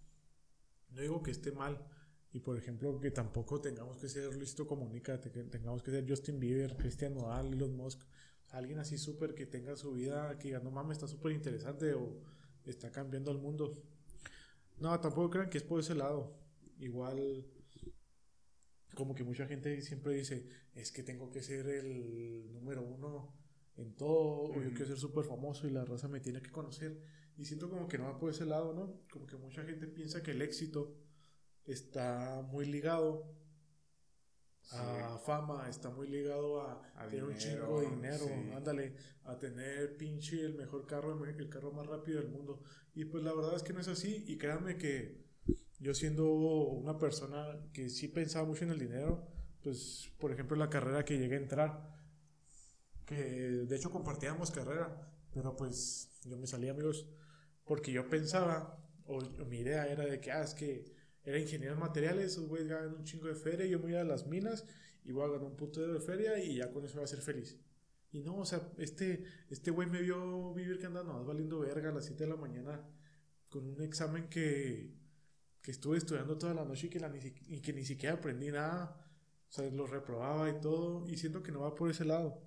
[0.90, 1.82] no digo que esté mal.
[2.34, 6.38] Y por ejemplo, que tampoco tengamos que ser listo Comunica, que tengamos que ser Justin
[6.38, 8.00] Bieber, Cristian Nodal, Elon Musk.
[8.50, 12.20] alguien así súper que tenga su vida, que diga, no mames, está súper interesante o
[12.66, 13.72] está cambiando el mundo.
[14.78, 16.34] No, tampoco crean que es por ese lado.
[16.78, 17.46] Igual,
[18.94, 23.34] como que mucha gente siempre dice, es que tengo que ser el número uno
[23.76, 27.00] en todo, o yo quiero ser súper famoso y la raza me tiene que conocer.
[27.36, 29.00] Y siento como que no va por ese lado, ¿no?
[29.10, 30.94] Como que mucha gente piensa que el éxito
[31.64, 33.34] está muy ligado
[34.70, 40.40] a fama, está muy ligado a, tener un chingo de dinero, ándale, a tener pinche
[40.40, 42.62] el mejor carro, el carro más rápido del mundo.
[42.94, 44.24] Y pues la verdad es que no es así.
[44.26, 45.22] Y créanme que
[45.82, 49.26] yo siendo una persona que sí pensaba mucho en el dinero,
[49.62, 51.96] pues por ejemplo la carrera que llegué a entrar,
[53.04, 57.08] que de hecho compartíamos carrera, pero pues yo me salí amigos
[57.64, 61.80] porque yo pensaba, o, mi idea era de que, ah, es que era ingeniero en
[61.80, 64.64] materiales, esos güeyes ganan un chingo de feria, yo me voy a las minas
[65.04, 67.22] y voy a ganar un punto de feria y ya con eso voy a ser
[67.22, 67.60] feliz.
[68.12, 71.90] Y no, o sea, este, este güey me vio vivir que anda nomás valiendo verga
[71.90, 72.88] a las 7 de la mañana
[73.48, 75.01] con un examen que,
[75.62, 79.00] que estuve estudiando toda la noche y que, la, y que ni siquiera aprendí nada.
[79.48, 81.08] O sea, lo reprobaba y todo.
[81.08, 82.42] Y siento que no va por ese lado.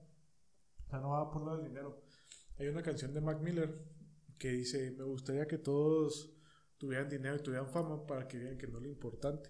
[0.86, 2.04] O sea, no va por lado del dinero.
[2.60, 3.84] Hay una canción de Mac Miller
[4.38, 6.36] que dice, me gustaría que todos
[6.78, 9.50] tuvieran dinero y tuvieran fama para que vean que no es lo importante.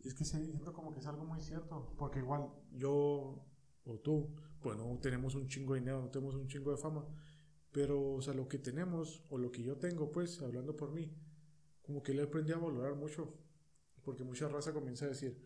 [0.00, 3.44] Y es que siento como que es algo muy cierto, porque igual yo
[3.84, 7.04] o tú, pues no tenemos un chingo de dinero, no tenemos un chingo de fama,
[7.72, 11.10] pero o sea, lo que tenemos o lo que yo tengo, pues, hablando por mí,
[11.88, 13.34] como que le aprendí a valorar mucho,
[14.04, 15.42] porque mucha raza comienza a decir,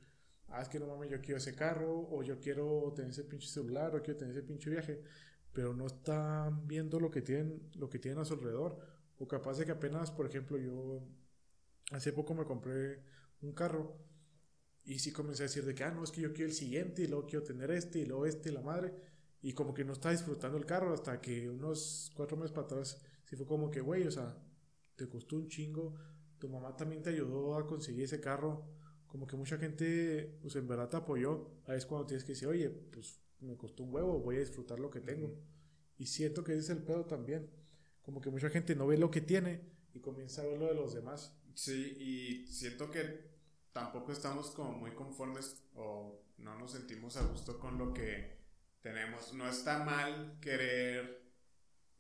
[0.49, 3.47] ah, es que no mames, yo quiero ese carro, o yo quiero tener ese pinche
[3.47, 5.05] celular, o quiero tener ese pinche viaje,
[5.53, 8.77] pero no están viendo lo que tienen, lo que tienen a su alrededor.
[9.21, 11.07] O capaz de que apenas, por ejemplo, yo
[11.93, 13.05] hace poco me compré
[13.41, 13.97] un carro
[14.85, 17.03] y sí comencé a decir de que, ah, no, es que yo quiero el siguiente
[17.03, 18.93] y luego quiero tener este y luego este y la madre.
[19.43, 23.01] Y como que no estaba disfrutando el carro hasta que unos cuatro meses para atrás
[23.27, 24.37] sí fue como que, güey, o sea,
[24.97, 25.95] te costó un chingo.
[26.43, 28.65] Tu mamá también te ayudó a conseguir ese carro.
[29.07, 31.53] Como que mucha gente, pues en verdad te apoyó.
[31.69, 34.81] Ahí es cuando tienes que decir, oye, pues me costó un huevo, voy a disfrutar
[34.81, 35.39] lo que tengo.
[35.99, 37.49] Y siento que ese es el pedo también.
[38.03, 39.61] Como que mucha gente no ve lo que tiene
[39.95, 41.33] y comienza a ver lo de los demás.
[41.55, 43.21] Sí, y siento que
[43.73, 48.37] tampoco estamos como muy conformes o no nos sentimos a gusto con lo que
[48.81, 49.33] tenemos.
[49.33, 51.23] No está mal querer,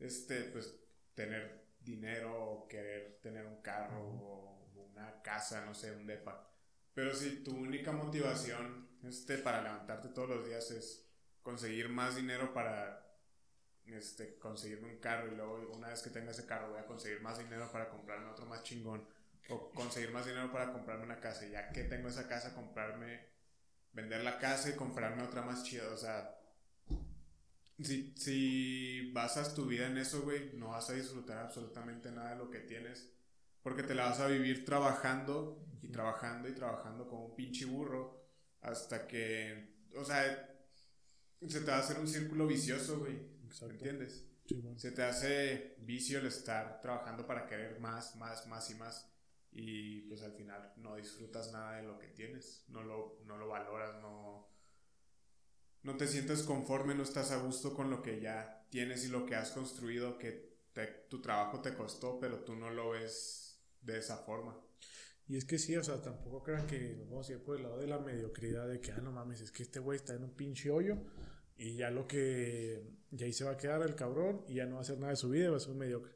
[0.00, 0.74] este, pues,
[1.14, 6.48] tener dinero o querer tener un carro o una casa, no sé, un depa.
[6.94, 11.08] Pero si tu única motivación, este, para levantarte todos los días es
[11.42, 13.04] conseguir más dinero para
[13.86, 17.20] este, conseguirme un carro y luego una vez que tenga ese carro voy a conseguir
[17.20, 19.06] más dinero para comprarme otro más chingón
[19.48, 21.46] o conseguir más dinero para comprarme una casa.
[21.46, 23.26] Y ya que tengo esa casa comprarme
[23.92, 25.88] vender la casa y comprarme otra más chida.
[25.92, 26.41] O sea
[27.84, 32.36] si, si basas tu vida en eso güey no vas a disfrutar absolutamente nada de
[32.36, 33.10] lo que tienes
[33.62, 38.22] porque te la vas a vivir trabajando y trabajando y trabajando como un pinche burro
[38.60, 40.48] hasta que o sea
[41.48, 43.18] se te va a hacer un círculo vicioso, güey.
[43.62, 44.24] ¿Entiendes?
[44.76, 49.08] Se te hace vicio el estar trabajando para querer más, más, más y más.
[49.50, 52.64] Y pues al final no disfrutas nada de lo que tienes.
[52.68, 54.48] No lo, no lo valoras, no,
[55.82, 59.26] no te sientes conforme, no estás a gusto con lo que ya tienes y lo
[59.26, 60.52] que has construido, que
[61.08, 64.58] tu trabajo te costó, pero tú no lo ves de esa forma.
[65.28, 67.62] Y es que sí, o sea, tampoco crean que nos vamos a ir por el
[67.62, 70.24] lado de la mediocridad de que, ah, no mames, es que este güey está en
[70.24, 70.98] un pinche hoyo
[71.56, 72.82] y ya lo que.
[73.10, 75.10] Ya ahí se va a quedar el cabrón y ya no va a hacer nada
[75.10, 76.14] de su vida, va a ser un mediocre.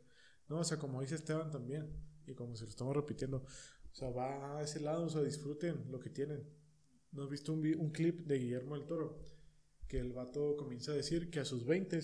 [0.49, 1.89] No, o sea, como dice Esteban también,
[2.27, 5.91] y como se lo estamos repitiendo, o sea, va a ese lado, o sea, disfruten
[5.91, 6.43] lo que tienen.
[7.13, 9.19] ¿No has visto un, un clip de Guillermo del Toro?
[9.89, 12.01] Que el vato comienza a decir que a sus 20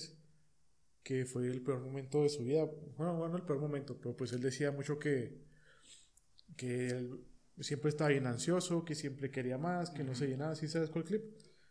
[1.02, 2.64] que fue el peor momento de su vida.
[2.96, 5.42] Bueno, bueno, el peor momento, pero pues él decía mucho que,
[6.56, 7.20] que él
[7.60, 10.54] siempre estaba bien ansioso, que siempre quería más, que no se llenaba.
[10.54, 11.22] ¿Sí sabes cuál clip?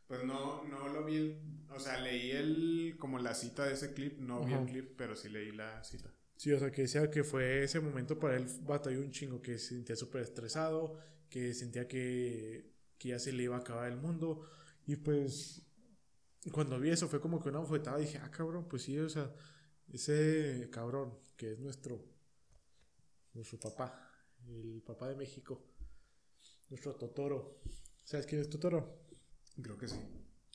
[0.08, 1.38] Pues no, no lo vi,
[1.70, 5.16] o sea, leí el, como la cita de ese clip, no vi el clip, pero
[5.16, 6.14] sí leí la cita.
[6.36, 9.58] Sí, o sea, que decía que fue ese momento para él batalló un chingo, que
[9.58, 10.98] se sentía súper estresado,
[11.30, 14.50] que sentía que, que ya se le iba a acabar el mundo.
[14.86, 15.71] Y pues
[16.50, 17.98] cuando vi eso fue como que una bofetada.
[17.98, 19.32] Dije, ah, cabrón, pues sí, o sea,
[19.92, 22.04] ese cabrón que es nuestro,
[23.34, 24.10] nuestro papá,
[24.48, 25.62] el papá de México,
[26.70, 27.62] nuestro Totoro.
[28.04, 29.04] ¿Sabes quién es Totoro?
[29.62, 30.00] Creo que sí.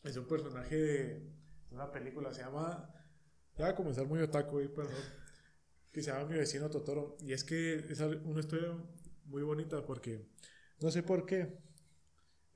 [0.03, 1.33] Es un personaje de
[1.71, 2.93] una película, se llama.
[3.57, 5.03] Ya va a comenzar muy otaku, perdón.
[5.93, 7.17] Que se llama Mi vecino Totoro.
[7.21, 8.77] Y es que es una historia
[9.27, 10.29] muy bonita porque
[10.81, 11.66] no sé por qué.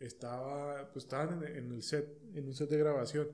[0.01, 3.29] Estaba, pues estaban en, el set, en un set de grabación,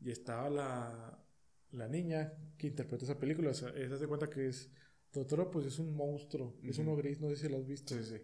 [0.00, 1.24] y estaba la,
[1.72, 3.50] la niña que interpreta esa película.
[3.50, 4.70] O sea, se cuenta que es.
[5.10, 7.94] Totoro, pues es un monstruo, es uno gris, no sé si lo has visto.
[7.94, 8.22] Sí, sí.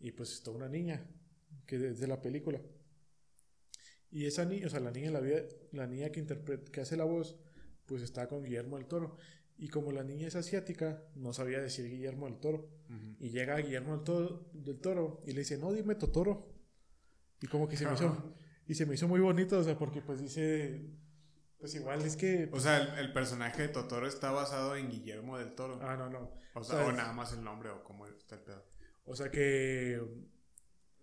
[0.00, 1.06] Y pues está una niña,
[1.66, 2.62] que desde la película.
[4.10, 6.96] Y esa niña, o sea, la niña, la, vida, la niña que, interpreta, que hace
[6.96, 7.36] la voz,
[7.84, 9.16] pues está con Guillermo del Toro.
[9.56, 12.70] Y como la niña es asiática, no sabía decir Guillermo del Toro.
[13.18, 16.53] Y llega Guillermo del Toro, del Toro y le dice, no, dime Totoro.
[17.40, 18.34] Y como que se me hizo,
[18.66, 20.90] y se me hizo muy bonito, o sea, porque pues dice,
[21.58, 22.48] pues igual es que...
[22.52, 25.78] O sea, el, personaje de Totoro está basado en Guillermo del Toro.
[25.82, 26.32] Ah, no, no.
[26.54, 28.64] O sea, o, nada más el nombre o cómo está el pedo.
[29.04, 30.00] O sea que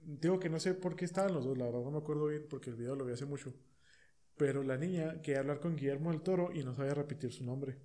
[0.03, 2.47] Digo que no sé por qué estaban los dos, la verdad no me acuerdo bien
[2.49, 3.53] porque el video lo vi hace mucho.
[4.35, 7.77] Pero la niña quería hablar con Guillermo del Toro y no sabía repetir su nombre.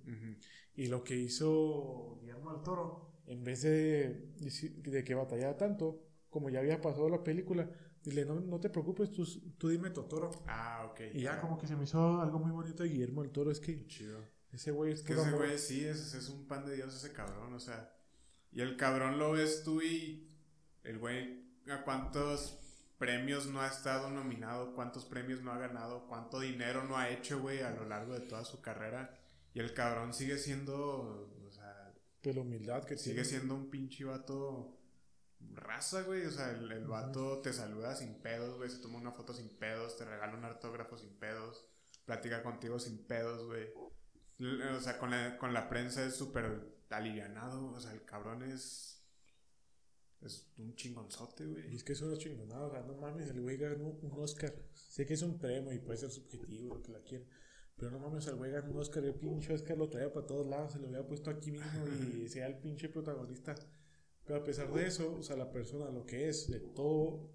[0.75, 6.49] Y lo que hizo Guillermo del Toro, en vez de, de que batallara tanto, como
[6.49, 7.69] ya había pasado la película,
[8.03, 9.25] dile, no, no te preocupes, tú,
[9.57, 10.31] tú dime Totoro.
[10.47, 11.01] Ah, ok.
[11.13, 13.59] Y ya como que se me hizo algo muy bonito de Guillermo del Toro, es
[13.59, 13.85] que...
[13.87, 14.23] Chido.
[14.51, 17.53] Ese güey es que ese güey sí, es, es un pan de Dios ese cabrón,
[17.53, 17.93] o sea...
[18.51, 20.27] Y el cabrón lo ves tú y
[20.83, 22.57] el güey a cuántos
[22.97, 27.39] premios no ha estado nominado, cuántos premios no ha ganado, cuánto dinero no ha hecho,
[27.39, 29.13] güey, a lo largo de toda su carrera.
[29.53, 31.93] Y el cabrón sigue siendo, o sea...
[32.23, 34.76] De la humildad que Sigue siendo un pinche vato
[35.39, 36.25] raza, güey.
[36.25, 38.69] O sea, el, el vato te saluda sin pedos, güey.
[38.69, 41.67] Se toma una foto sin pedos, te regala un autógrafo sin pedos,
[42.05, 43.67] platica contigo sin pedos, güey.
[44.75, 47.73] O sea, con la, con la prensa es súper alivianado.
[47.73, 48.97] O sea, el cabrón es
[50.21, 51.71] es un chingonzote, güey.
[51.71, 54.53] Y es que eso es chingonado, o sea, no mames, el güey ganó un Oscar.
[54.73, 57.27] Sé que es un premio y puede ser subjetivo, lo que la quieran.
[57.75, 60.47] Pero no mames, el güey ganó un Oscar, el pinche Oscar lo traía para todos
[60.47, 61.85] lados, se lo había puesto aquí mismo
[62.23, 63.55] y sea el pinche protagonista.
[64.27, 67.31] Pero a pesar de eso, o sea, la persona, lo que es, de todo,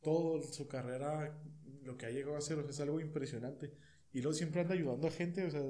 [0.00, 1.38] todo su carrera,
[1.84, 3.74] lo que ha llegado a hacer, o sea, es algo impresionante.
[4.12, 5.62] Y luego siempre anda ayudando a gente, o sea,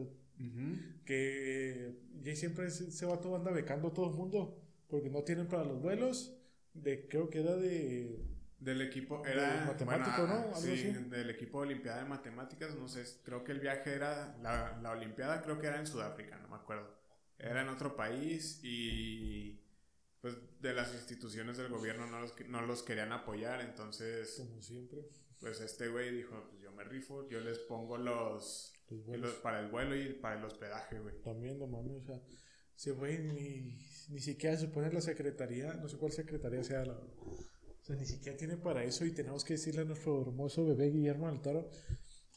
[1.04, 5.48] que ya siempre se va todo, anda becando a todo el mundo porque no tienen
[5.48, 6.36] para los vuelos.
[6.74, 8.22] De, creo que era de.
[8.58, 9.64] Del equipo, era.
[9.66, 10.54] matemático, ¿no?
[10.54, 14.36] sí, del equipo de Olimpiada de Matemáticas, no sé, creo que el viaje era.
[14.42, 16.94] La, la Olimpiada creo que era en Sudáfrica, no me acuerdo.
[17.38, 19.61] Era en otro país y.
[20.22, 24.36] Pues de las instituciones del gobierno no los, no los querían apoyar, entonces.
[24.38, 25.06] Como siempre.
[25.40, 28.72] Pues este güey dijo: Pues yo me rifo, yo les pongo los.
[28.88, 31.20] los para el vuelo y para el hospedaje, güey.
[31.22, 32.22] También, no mames, o sea
[32.82, 36.94] se fue ni, ni siquiera se pone la secretaría, no sé cuál secretaría sea la...
[36.94, 40.90] O sea, ni siquiera tiene para eso y tenemos que decirle a nuestro hermoso bebé
[40.90, 41.70] Guillermo del Toro,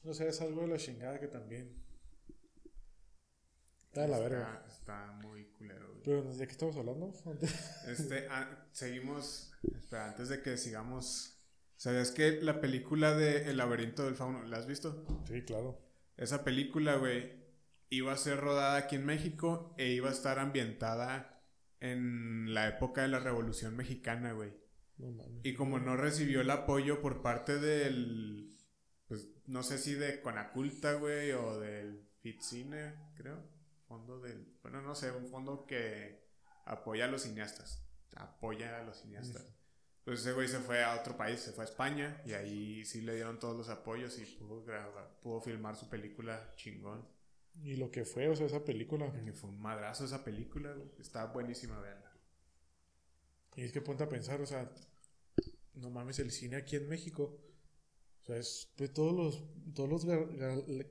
[0.04, 1.85] no sé, es algo de la chingada que también...
[3.95, 4.62] Está la verga.
[4.67, 6.01] Está muy culero.
[6.03, 7.13] Pero ¿de qué estamos hablando?
[7.88, 11.39] este, ah, seguimos, espera, antes de que sigamos...
[11.77, 15.05] ¿Sabías que la película de El laberinto del fauno, ¿la has visto?
[15.25, 15.79] Sí, claro.
[16.17, 17.31] Esa película, güey,
[17.89, 21.41] iba a ser rodada aquí en México e iba a estar ambientada
[21.79, 24.51] en la época de la Revolución Mexicana, güey.
[25.41, 28.58] y como no recibió el apoyo por parte del,
[29.08, 33.55] pues no sé si de Conaculta, güey, o del Fitcine, creo.
[33.95, 36.19] Fondo del, bueno, no sé, un fondo que
[36.65, 37.81] apoya a los cineastas.
[38.17, 39.45] Apoya a los cineastas.
[40.03, 43.01] Pues ese güey se fue a otro país, se fue a España y ahí sí
[43.01, 47.08] le dieron todos los apoyos y pudo grabar, pudo filmar su película chingón.
[47.63, 49.10] Y lo que fue, o sea, esa película.
[49.34, 52.12] fue un madrazo esa película, Está buenísima, veanla.
[53.55, 54.69] Y es que ponte a pensar, o sea,
[55.75, 57.39] no mames, el cine aquí en México.
[58.21, 60.06] O sea, es de todos los, todos los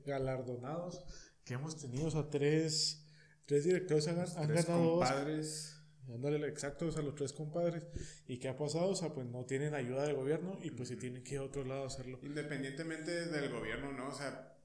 [0.03, 1.05] galardonados
[1.45, 2.07] que hemos tenido.
[2.07, 3.07] O sea, tres,
[3.45, 4.99] tres directores han, han tres ganado.
[4.99, 5.71] Compadres.
[6.13, 7.83] Ándale, exacto, o sea, los tres compadres.
[8.27, 8.89] ¿Y qué ha pasado?
[8.89, 11.43] O sea, pues no tienen ayuda del gobierno y pues se tienen que ir a
[11.43, 12.19] otro lado a hacerlo.
[12.21, 14.09] Independientemente del gobierno, ¿no?
[14.09, 14.55] O sea,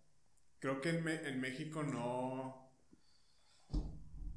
[0.58, 2.70] creo que en, en México no,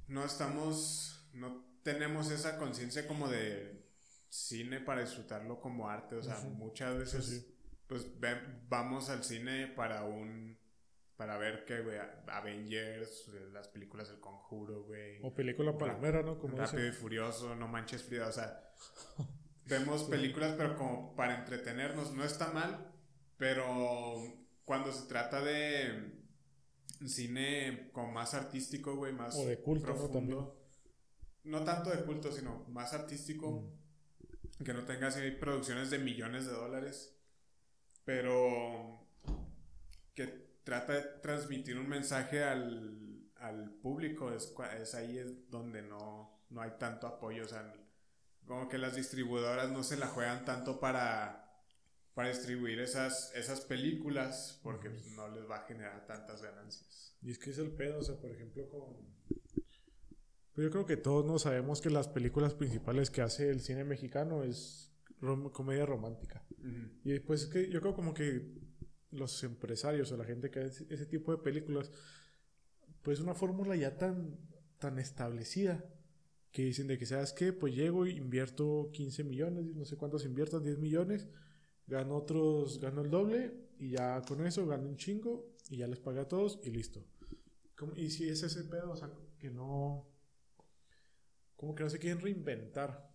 [0.07, 3.83] no estamos, no tenemos esa conciencia como de
[4.29, 6.15] cine para disfrutarlo como arte.
[6.15, 7.47] O sea, muchas veces,
[7.87, 8.07] pues
[8.69, 10.57] vamos al cine para un,
[11.17, 11.97] para ver que, güey,
[12.27, 15.19] Avengers, las películas del Conjuro, güey.
[15.21, 16.39] O película palomera, ¿no?
[16.39, 18.71] Como Rápido y Furioso, No Manches Frida, o sea,
[19.65, 22.13] vemos películas, pero como para entretenernos.
[22.13, 22.91] No está mal,
[23.37, 24.21] pero
[24.65, 26.23] cuando se trata de
[27.05, 30.59] cine como más artístico, güey, más O de culto, profundo.
[31.43, 31.63] ¿no?
[31.63, 33.71] tanto de culto, sino más artístico.
[34.63, 37.19] Que no tenga así producciones de millones de dólares.
[38.05, 39.07] Pero
[40.13, 44.31] que trata de transmitir un mensaje al, al público.
[44.33, 47.45] Es, es ahí es donde no, no hay tanto apoyo.
[47.45, 47.73] O sea,
[48.45, 51.51] como que las distribuidoras no se la juegan tanto para,
[52.13, 57.17] para distribuir esas, esas películas porque pues, no les va a generar tantas ganancias.
[57.21, 59.13] Y es que es el pedo, o sea, por ejemplo, con...
[60.53, 63.83] Pues yo creo que todos no sabemos que las películas principales que hace el cine
[63.83, 66.45] mexicano es rom- comedia romántica.
[67.03, 68.53] Y pues es que yo creo como que
[69.13, 71.91] los empresarios o la gente que hace ese tipo de películas,
[73.01, 74.37] pues una fórmula ya tan,
[74.79, 75.85] tan establecida
[76.51, 77.51] que dicen de que, ¿sabes qué?
[77.51, 81.27] Pues llego y invierto 15 millones, no sé cuántos inviertan, 10 millones,
[81.87, 85.99] gano otros, gano el doble y ya con eso gano un chingo y ya les
[85.99, 87.03] pagué a todos y listo.
[87.95, 89.09] Y si es ese pedo, o sea,
[89.39, 90.07] que no...
[91.55, 93.09] Como que no se quieren reinventar.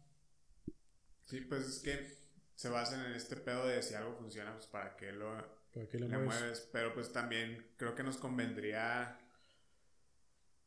[1.25, 2.19] Sí, pues es que
[2.55, 5.99] se basan en este pedo de si algo funciona, pues para qué lo ¿Para qué
[5.99, 6.19] le le mueves?
[6.19, 6.69] mueves.
[6.73, 9.19] Pero pues también creo que nos convendría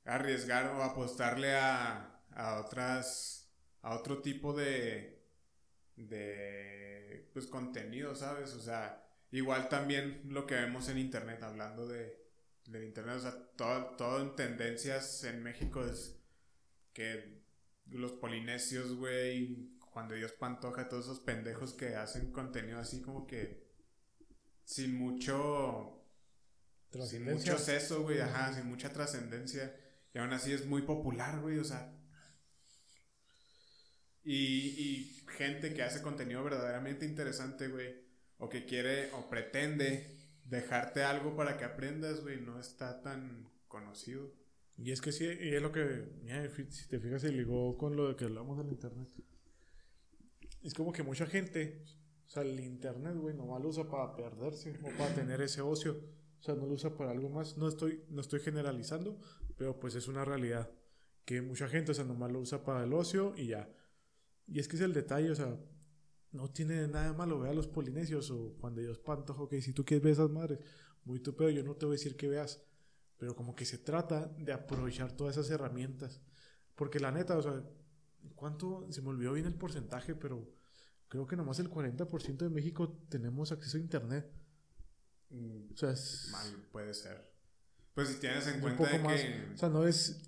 [0.06, 3.50] arriesgar o apostarle a, a otras,
[3.82, 5.22] a otro tipo de,
[5.96, 8.54] de, pues contenido, ¿sabes?
[8.56, 12.20] O sea, igual también lo que vemos en internet, hablando de,
[12.66, 16.20] del internet, o sea, todo, todo en tendencias en México es
[16.94, 17.42] que
[17.88, 23.28] los polinesios, güey, Juan de Dios Pantoja, todos esos pendejos que hacen contenido así como
[23.28, 23.71] que
[24.72, 25.98] sin mucho
[27.06, 29.76] sin mucho seso, güey, ajá, sin mucha trascendencia.
[30.14, 31.94] Y aún así es muy popular, güey, o sea.
[34.24, 37.96] Y, y gente que hace contenido verdaderamente interesante, güey,
[38.38, 44.34] o que quiere o pretende dejarte algo para que aprendas, güey, no está tan conocido.
[44.78, 47.98] Y es que sí, y es lo que, mira, si te fijas, se ligó con
[47.98, 49.10] lo de que hablamos del internet.
[50.64, 51.84] Es como que mucha gente,
[52.32, 56.00] sea, el internet, güey, nomás lo usa para perderse o para tener ese ocio.
[56.40, 57.58] O sea, no lo usa para algo más.
[57.58, 59.20] No estoy, no estoy generalizando,
[59.58, 60.72] pero pues es una realidad.
[61.26, 63.70] Que mucha gente, o sea, nomás lo usa para el ocio y ya.
[64.48, 65.60] Y es que es el detalle, o sea,
[66.32, 69.74] no tiene nada malo ver a los polinesios o Juan de Dios Pantoja, ok, si
[69.74, 70.60] tú quieres ver esas madres,
[71.04, 72.64] muy tu yo no te voy a decir que veas
[73.22, 76.24] pero como que se trata de aprovechar todas esas herramientas.
[76.74, 77.64] Porque la neta, o sea,
[78.34, 78.88] ¿cuánto?
[78.90, 80.50] Se me olvidó bien el porcentaje, pero
[81.12, 84.32] creo que nomás el 40% de México tenemos acceso a internet.
[85.30, 87.30] Mm, O sea, es, Mal puede ser.
[87.94, 89.20] Pues si tienes en cuenta de más.
[89.20, 90.22] que O sea, no es,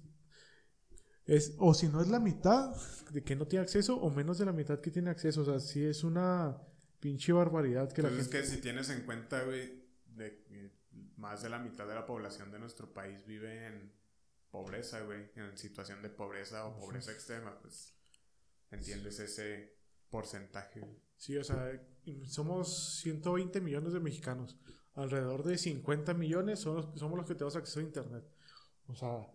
[1.26, 1.56] es...
[1.58, 2.76] O si no es la mitad
[3.12, 5.44] de que no tiene acceso, o menos de la mitad que tiene acceso.
[5.44, 6.62] O sea, sí es una
[7.00, 8.42] pinche barbaridad que la Pues es gente...
[8.42, 10.70] que si tienes en cuenta, güey, de que
[11.16, 13.94] más de la mitad de la población de nuestro país vive en
[14.52, 17.94] pobreza, güey, en situación de pobreza o pobreza extrema, pues
[18.70, 19.82] entiendes ese
[20.14, 20.80] porcentaje.
[21.18, 21.72] Sí, o sea,
[22.28, 24.56] somos 120 millones de mexicanos.
[24.94, 28.24] Alrededor de 50 millones son somos los que tenemos acceso a Internet.
[28.86, 29.28] O sea,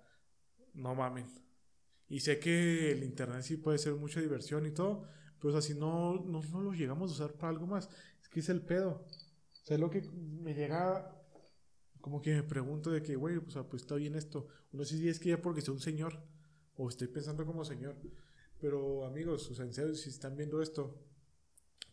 [0.74, 1.26] no mamen.
[2.08, 5.02] Y sé que el Internet sí puede ser mucha diversión y todo,
[5.40, 7.88] pero o sea, no, no, no lo llegamos a usar para algo más,
[8.22, 9.04] es que es el pedo.
[9.04, 11.12] O sea, es lo que me llega,
[12.00, 14.46] como que me pregunto de que, güey, o sea, pues está bien esto.
[14.70, 16.22] No sé si es que ya porque soy un señor,
[16.76, 17.96] o estoy pensando como señor.
[18.60, 20.98] Pero amigos, en serio, si están viendo esto,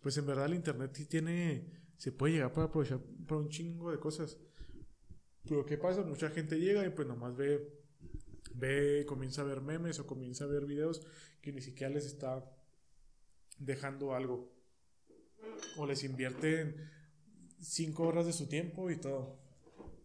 [0.02, 3.92] pues en verdad el internet sí tiene, se puede llegar para aprovechar para un chingo
[3.92, 4.38] de cosas.
[5.44, 6.02] Pero ¿qué pasa?
[6.02, 7.72] Mucha gente llega y pues nomás ve,
[8.56, 11.06] ve, comienza a ver memes o comienza a ver videos
[11.42, 12.44] que ni siquiera les está
[13.60, 14.52] dejando algo.
[15.78, 16.90] O les invierten
[17.60, 19.40] cinco horas de su tiempo y todo.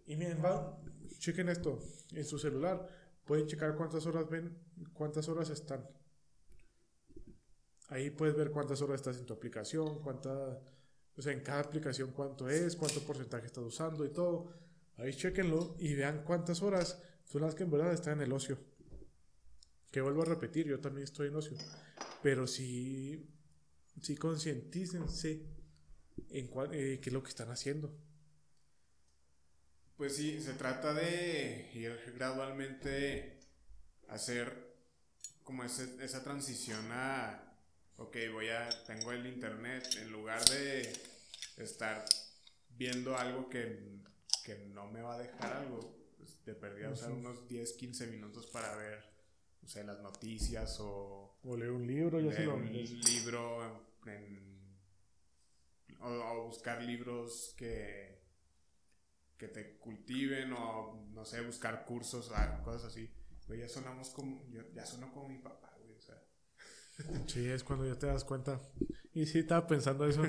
[0.06, 0.78] Y miren, va,
[1.18, 1.78] chequen esto,
[2.12, 2.88] en su celular
[3.24, 4.58] pueden checar cuántas horas ven,
[4.92, 5.88] cuántas horas están.
[7.90, 10.30] Ahí puedes ver cuántas horas estás en tu aplicación, cuánta,
[11.16, 14.52] o sea, en cada aplicación cuánto es, cuánto porcentaje estás usando y todo.
[14.96, 18.58] Ahí chequenlo y vean cuántas horas son las que en verdad están en el ocio.
[19.90, 21.56] Que vuelvo a repetir, yo también estoy en ocio.
[22.22, 23.28] Pero sí,
[24.00, 25.42] sí concientícense
[26.28, 27.92] en cuál- eh, qué es lo que están haciendo.
[29.96, 33.40] Pues sí, se trata de ir gradualmente
[34.08, 34.74] hacer
[35.44, 37.49] como ese- esa transición a,
[38.00, 40.90] ok, voy a, tengo el internet, en lugar de
[41.58, 42.04] estar
[42.76, 44.00] viendo algo que,
[44.44, 45.80] que no me va a dejar algo,
[46.16, 47.20] pues de perdida usar Ujú.
[47.20, 49.04] unos 10, 15 minutos para ver,
[49.62, 53.58] no sé, las noticias o O leer un libro, ya se leer lo un libro
[56.02, 58.18] o, buscar libros que,
[59.36, 63.10] que te cultiven o, no sé, buscar cursos, ah, cosas así.
[63.58, 64.42] ya sonamos como,
[64.74, 65.69] ya sonó como mi papá, o sea.
[67.26, 68.60] Sí, es cuando ya te das cuenta.
[69.12, 70.22] Y sí, estaba pensando eso,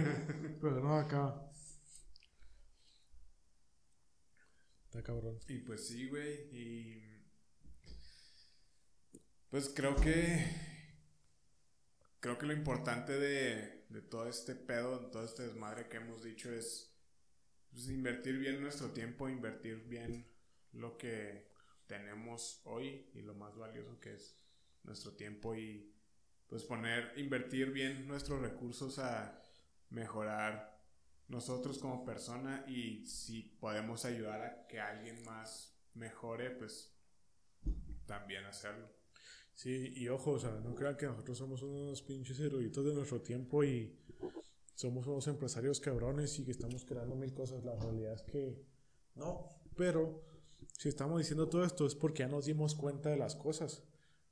[0.62, 1.52] pero no acaba.
[4.86, 5.40] Está cabrón.
[5.48, 7.04] Y pues sí, güey, y...
[9.50, 10.70] Pues creo que...
[12.20, 16.54] Creo que lo importante de, de todo este pedo, todo este desmadre que hemos dicho
[16.54, 16.94] es
[17.72, 20.28] pues, invertir bien nuestro tiempo, invertir bien
[20.72, 21.50] lo que
[21.88, 24.38] tenemos hoy y lo más valioso que es
[24.84, 25.94] nuestro tiempo y
[26.52, 29.42] pues poner, invertir bien nuestros recursos a
[29.90, 30.78] mejorar
[31.30, 36.94] nosotros como persona y si podemos ayudar a que alguien más mejore, pues
[38.06, 38.86] también hacerlo.
[39.54, 43.22] Sí, y ojo, o sea, no crean que nosotros somos unos pinches eruditos de nuestro
[43.22, 43.98] tiempo y
[44.76, 47.64] somos unos empresarios cabrones y que estamos creando mil cosas.
[47.64, 48.62] La realidad es que
[49.16, 49.48] no,
[49.78, 50.22] pero
[50.78, 53.86] si estamos diciendo todo esto es porque ya nos dimos cuenta de las cosas.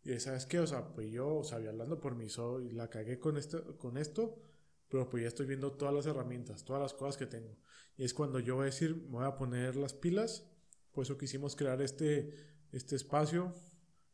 [0.10, 3.20] Y sabes qué, o sea, pues yo, o sea, hablando por mí, soy, la cagué
[3.20, 4.42] con esto, con esto,
[4.90, 7.56] pero pues ya estoy viendo todas las herramientas, todas las cosas que tengo.
[7.96, 10.50] Y es cuando yo voy a decir, me voy a poner las pilas,
[10.92, 12.34] por eso quisimos crear este,
[12.72, 13.54] este espacio.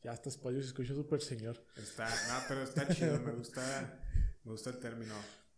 [0.03, 1.63] Ya este espacio se escucha súper señor.
[1.77, 4.03] Está, no, pero está chido, me gusta,
[4.43, 5.15] me gusta el término.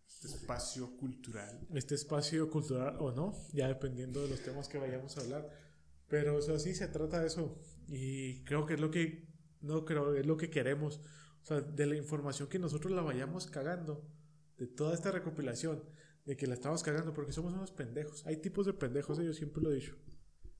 [0.07, 1.67] Este espacio cultural.
[1.73, 5.49] Este espacio cultural o no, ya dependiendo de los temas que vayamos a hablar.
[6.07, 7.59] Pero, o sea, sí se trata de eso.
[7.87, 11.01] Y creo que es lo que no creo, es lo que queremos.
[11.41, 14.05] O sea, de la información que nosotros la vayamos cagando,
[14.57, 15.83] de toda esta recopilación,
[16.25, 18.25] de que la estamos cagando, porque somos unos pendejos.
[18.25, 19.95] Hay tipos de pendejos, yo siempre lo he dicho.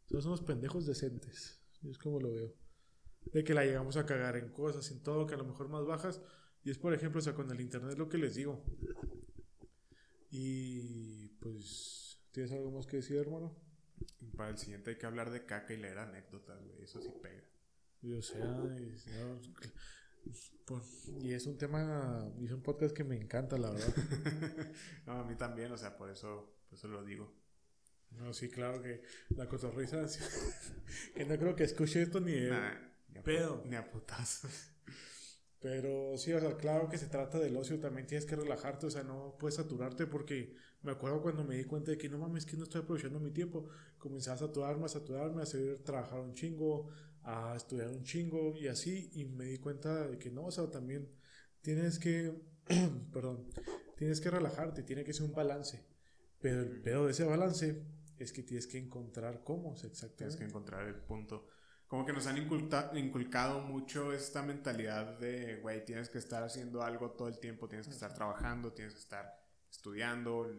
[0.10, 1.62] Somos unos pendejos decentes.
[1.84, 2.54] Es como lo veo.
[3.34, 5.86] De que la llegamos a cagar en cosas, en todo, que a lo mejor más
[5.86, 6.22] bajas.
[6.64, 8.64] Y es, por ejemplo, o sea, con el internet lo que les digo.
[10.30, 13.56] Y pues, ¿tienes algo más que decir, hermano?
[14.36, 16.84] Para el siguiente hay que hablar de caca y leer anécdotas, güey.
[16.84, 17.43] Eso sí pega.
[18.16, 18.64] Y, sea,
[21.22, 23.93] y, es un tema, y es un podcast que me encanta, la verdad.
[25.05, 27.34] no, a mí también, o sea, por eso, por eso lo digo.
[28.12, 30.05] No, sí, claro que la cotorriza,
[31.16, 33.64] que no creo que escuche esto ni de pedo.
[33.66, 34.72] Ni a putazos.
[35.60, 38.91] Pero sí, o sea, claro que se trata del ocio, también tienes que relajarte, o
[38.91, 42.45] sea, no puedes saturarte porque me acuerdo cuando me di cuenta de que no mames,
[42.45, 46.36] que no estoy aprovechando mi tiempo, comencé a saturarme, a saturarme, a seguir trabajar un
[46.36, 46.89] chingo,
[47.28, 50.69] a estudiar un chingo y así, y me di cuenta de que no, o sea,
[50.71, 51.11] también
[51.61, 52.34] tienes que,
[53.13, 53.49] perdón,
[53.97, 55.86] tienes que relajarte, tiene que ser un balance,
[56.39, 57.86] pero el pedo de ese balance
[58.17, 60.15] es que tienes que encontrar cómo, exactamente.
[60.15, 61.47] Tienes que encontrar el punto.
[61.86, 67.11] Como que nos han inculcado mucho esta mentalidad de, güey, tienes que estar haciendo algo
[67.11, 69.38] todo el tiempo, tienes que estar trabajando, tienes que estar
[69.69, 70.49] estudiando,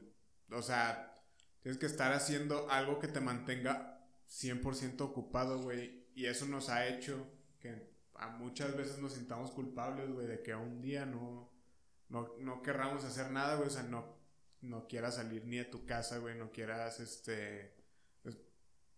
[0.51, 1.15] o sea,
[1.63, 6.89] tienes que estar haciendo algo que te mantenga 100% ocupado, güey, y eso nos ha
[6.89, 7.29] hecho
[7.61, 11.49] que a muchas veces nos sintamos culpables, güey, de que un día no,
[12.09, 14.17] no, no querramos hacer nada, güey, o sea, no,
[14.61, 17.73] no quieras salir ni de tu casa, güey, no quieras, este,
[18.25, 18.37] pues,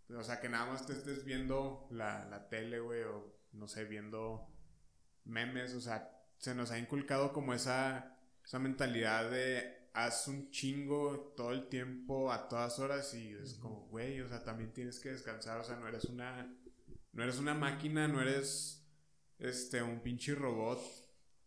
[0.09, 3.85] o sea, que nada más te estés viendo la, la tele, güey, o no sé,
[3.85, 4.49] viendo
[5.27, 11.35] memes, o sea, se nos ha inculcado como esa, esa mentalidad de haz un chingo
[11.37, 15.11] todo el tiempo, a todas horas, y es como, güey, o sea, también tienes que
[15.11, 16.57] descansar, o sea, no eres una
[17.21, 18.83] no eres una máquina, no eres
[19.39, 20.81] este, un pinche robot.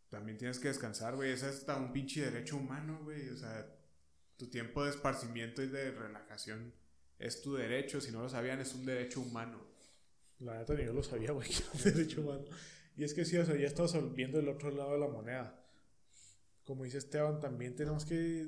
[0.08, 1.32] También tienes que descansar, güey.
[1.32, 3.30] Es hasta un pinche derecho humano, güey.
[3.30, 3.68] O sea,
[4.38, 6.76] tu tiempo de esparcimiento y de relajación
[7.18, 8.00] es tu derecho.
[8.02, 9.66] Si no lo sabían, es un derecho humano.
[10.42, 12.46] La neta ni yo lo sabía, güey, que era un derecho humano.
[12.96, 15.60] Y es que sí, o sea, ya estamos viendo el otro lado de la moneda.
[16.66, 18.48] Como dice Esteban, también tenemos que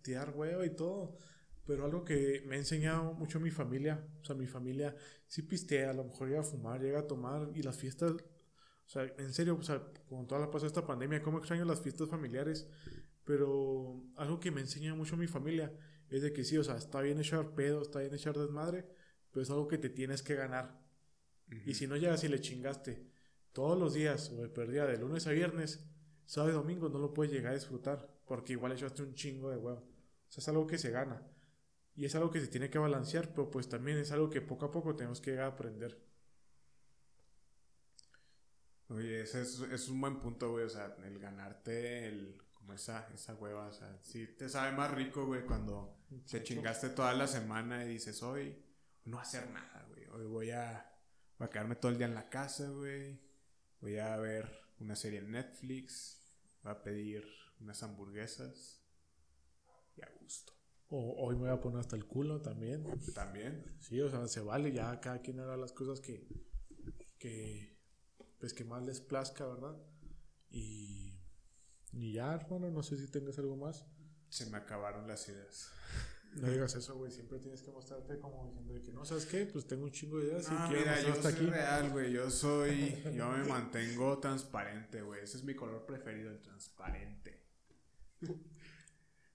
[0.00, 1.18] tirar huevo y todo.
[1.66, 4.96] Pero algo que me ha enseñado mucho mi familia, o sea, mi familia
[5.26, 8.88] sí pistea, a lo mejor llega a fumar, llega a tomar y las fiestas, o
[8.88, 12.08] sea, en serio, o sea, con toda la pasada esta pandemia, cómo extraño las fiestas
[12.08, 12.68] familiares,
[13.24, 15.72] pero algo que me enseña mucho mi familia
[16.10, 18.84] es de que sí, o sea, está bien echar pedo, está bien echar desmadre,
[19.30, 20.82] pero es algo que te tienes que ganar.
[21.64, 23.06] Y si no llegas y le chingaste
[23.52, 25.84] todos los días o de perdida de lunes a viernes,
[26.26, 29.56] sábado y domingo no lo puedes llegar a disfrutar, porque igual echaste un chingo de
[29.56, 29.80] huevo.
[29.80, 31.22] O sea, es algo que se gana.
[31.94, 34.66] Y es algo que se tiene que balancear, pero pues también es algo que poco
[34.66, 36.00] a poco tenemos que aprender.
[38.88, 40.64] Oye, ese es, un buen punto, güey.
[40.64, 43.66] O sea, el ganarte el, como esa, esa hueva.
[43.66, 45.98] O sea, sí te sabe más rico, güey, cuando
[46.30, 48.56] te chingaste toda la semana y dices, hoy
[49.04, 50.06] no hacer nada, güey.
[50.08, 50.90] Hoy voy a,
[51.38, 53.18] voy a quedarme todo el día en la casa, güey.
[53.80, 56.20] Voy a ver una serie en Netflix.
[56.62, 57.26] Voy a pedir
[57.60, 58.82] unas hamburguesas.
[59.96, 60.61] y a gusto.
[60.94, 62.84] O hoy me voy a poner hasta el culo también.
[63.14, 63.64] También.
[63.80, 66.28] Sí, o sea, se vale ya cada quien hará las cosas que,
[67.18, 67.78] que
[68.38, 69.74] pues que más les plazca, ¿verdad?
[70.50, 71.18] Y,
[71.92, 73.86] y ya, hermano, no sé si tengas algo más.
[74.28, 75.70] Se me acabaron las ideas.
[76.34, 77.10] No digas eso, güey.
[77.10, 80.26] Siempre tienes que mostrarte como diciendo que no sabes qué, pues tengo un chingo de
[80.26, 80.50] ideas.
[80.50, 81.46] No, y quiero mira, yo hasta soy aquí.
[81.46, 82.12] real, güey.
[82.12, 83.02] Yo soy.
[83.16, 85.22] Yo me mantengo transparente, güey.
[85.22, 87.46] Ese es mi color preferido, el transparente.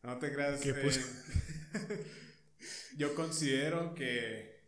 [0.08, 0.62] No te creas.
[0.62, 2.06] ¿Qué eh,
[2.98, 4.62] yo considero que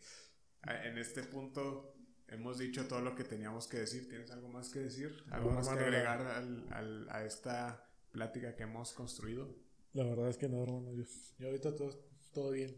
[0.67, 1.95] en este punto
[2.27, 4.09] hemos dicho todo lo que teníamos que decir.
[4.09, 5.23] ¿Tienes algo más que decir?
[5.31, 9.55] ¿Algo No, más que agregar al- al- a esta plática que hemos construido?
[9.93, 10.91] La verdad es que no, hermano.
[10.93, 11.05] Yo,
[11.37, 11.97] yo ahorita todo,
[12.33, 12.75] todo bien.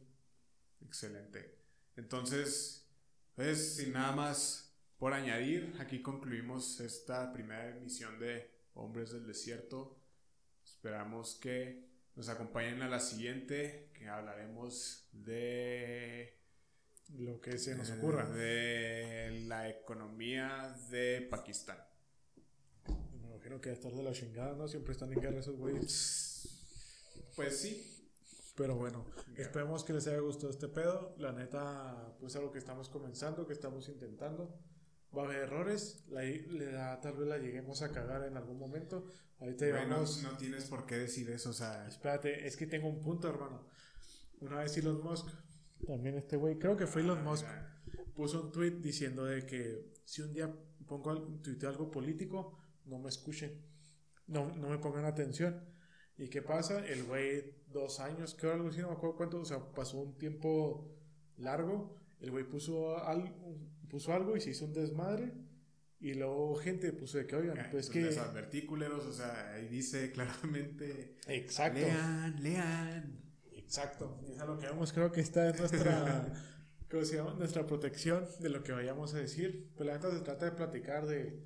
[0.85, 1.57] Excelente.
[1.97, 2.87] Entonces,
[3.33, 9.99] pues sin nada más por añadir, aquí concluimos esta primera emisión de Hombres del Desierto.
[10.63, 16.37] Esperamos que nos acompañen a la siguiente, que hablaremos de
[17.17, 18.29] Lo que se nos ocurra.
[18.29, 21.77] de la economía de Pakistán.
[22.87, 24.67] Me imagino que a estar de la chingada, ¿no?
[24.67, 26.49] Siempre están en guerra esos güeyes.
[27.35, 27.87] Pues sí,
[28.55, 29.05] Pero bueno,
[29.37, 31.15] esperemos que les haya gustado este pedo.
[31.17, 34.53] La neta, pues algo que estamos comenzando, que estamos intentando.
[35.15, 39.05] Va a haber errores, la, la- tal vez la lleguemos a cagar en algún momento.
[39.39, 40.05] Ahorita Güey, no,
[40.37, 43.67] tienes por qué decir eso, o sea, Espérate, es que tengo un punto, hermano.
[44.39, 45.27] Una vez Elon Musk,
[45.85, 47.45] también este güey, creo que fue Elon ah, Musk,
[48.15, 50.53] puso un tweet diciendo de que si un día
[50.87, 53.61] pongo tuiteo algo político, no me escuchen,
[54.27, 55.59] no, no me pongan atención.
[56.17, 56.85] ¿Y qué pasa?
[56.85, 60.17] El güey, dos años, creo algo así, no me acuerdo cuánto, o sea, pasó un
[60.17, 60.95] tiempo
[61.37, 63.35] largo, el güey puso, al-
[63.91, 65.33] puso algo y se hizo un desmadre.
[65.99, 68.01] Y luego gente puso de que, oigan, eh, pues pues que...
[68.01, 71.79] les advertí, culeros, o sea, ahí dice claramente Exacto.
[71.79, 73.21] Lean, lean.
[73.51, 74.19] Exacto.
[74.27, 76.33] Es a lo que vamos, creo que está en nuestra,
[76.89, 77.35] ¿cómo se llama?
[77.35, 79.69] Nuestra protección de lo que vayamos a decir.
[79.75, 81.39] Pero la neta se trata de platicar, de,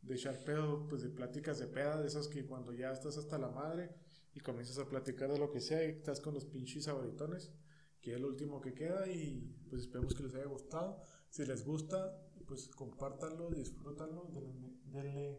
[0.00, 3.36] de echar pedo, pues de pláticas de peda, de esas que cuando ya estás hasta
[3.36, 3.90] la madre
[4.32, 7.52] y comienzas a platicar de lo que sea y estás con los pinches saboritones,
[8.00, 11.02] que es lo último que queda y pues esperemos que les haya gustado.
[11.38, 15.38] Si les gusta, pues compártanlo, disfrútanlo, denle, denle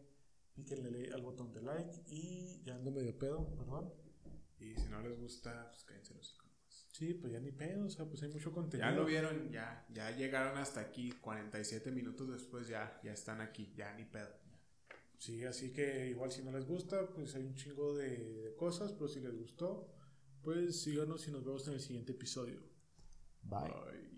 [0.54, 3.92] píquenle al botón de like y ya ando medio pedo, perdón.
[4.60, 6.88] Y si no les gusta, pues cállense los hocico nomás.
[6.94, 8.90] Sí, pues ya ni pedo, o sea, pues hay mucho contenido.
[8.90, 13.74] Ya lo vieron, ya, ya llegaron hasta aquí, 47 minutos después ya, ya están aquí,
[13.76, 14.30] ya ni pedo.
[15.18, 18.94] Sí, así que igual si no les gusta, pues hay un chingo de, de cosas,
[18.94, 19.94] pero si les gustó,
[20.44, 22.62] pues síganos y nos vemos en el siguiente episodio.
[23.44, 23.68] Bye.
[23.68, 24.09] Bye.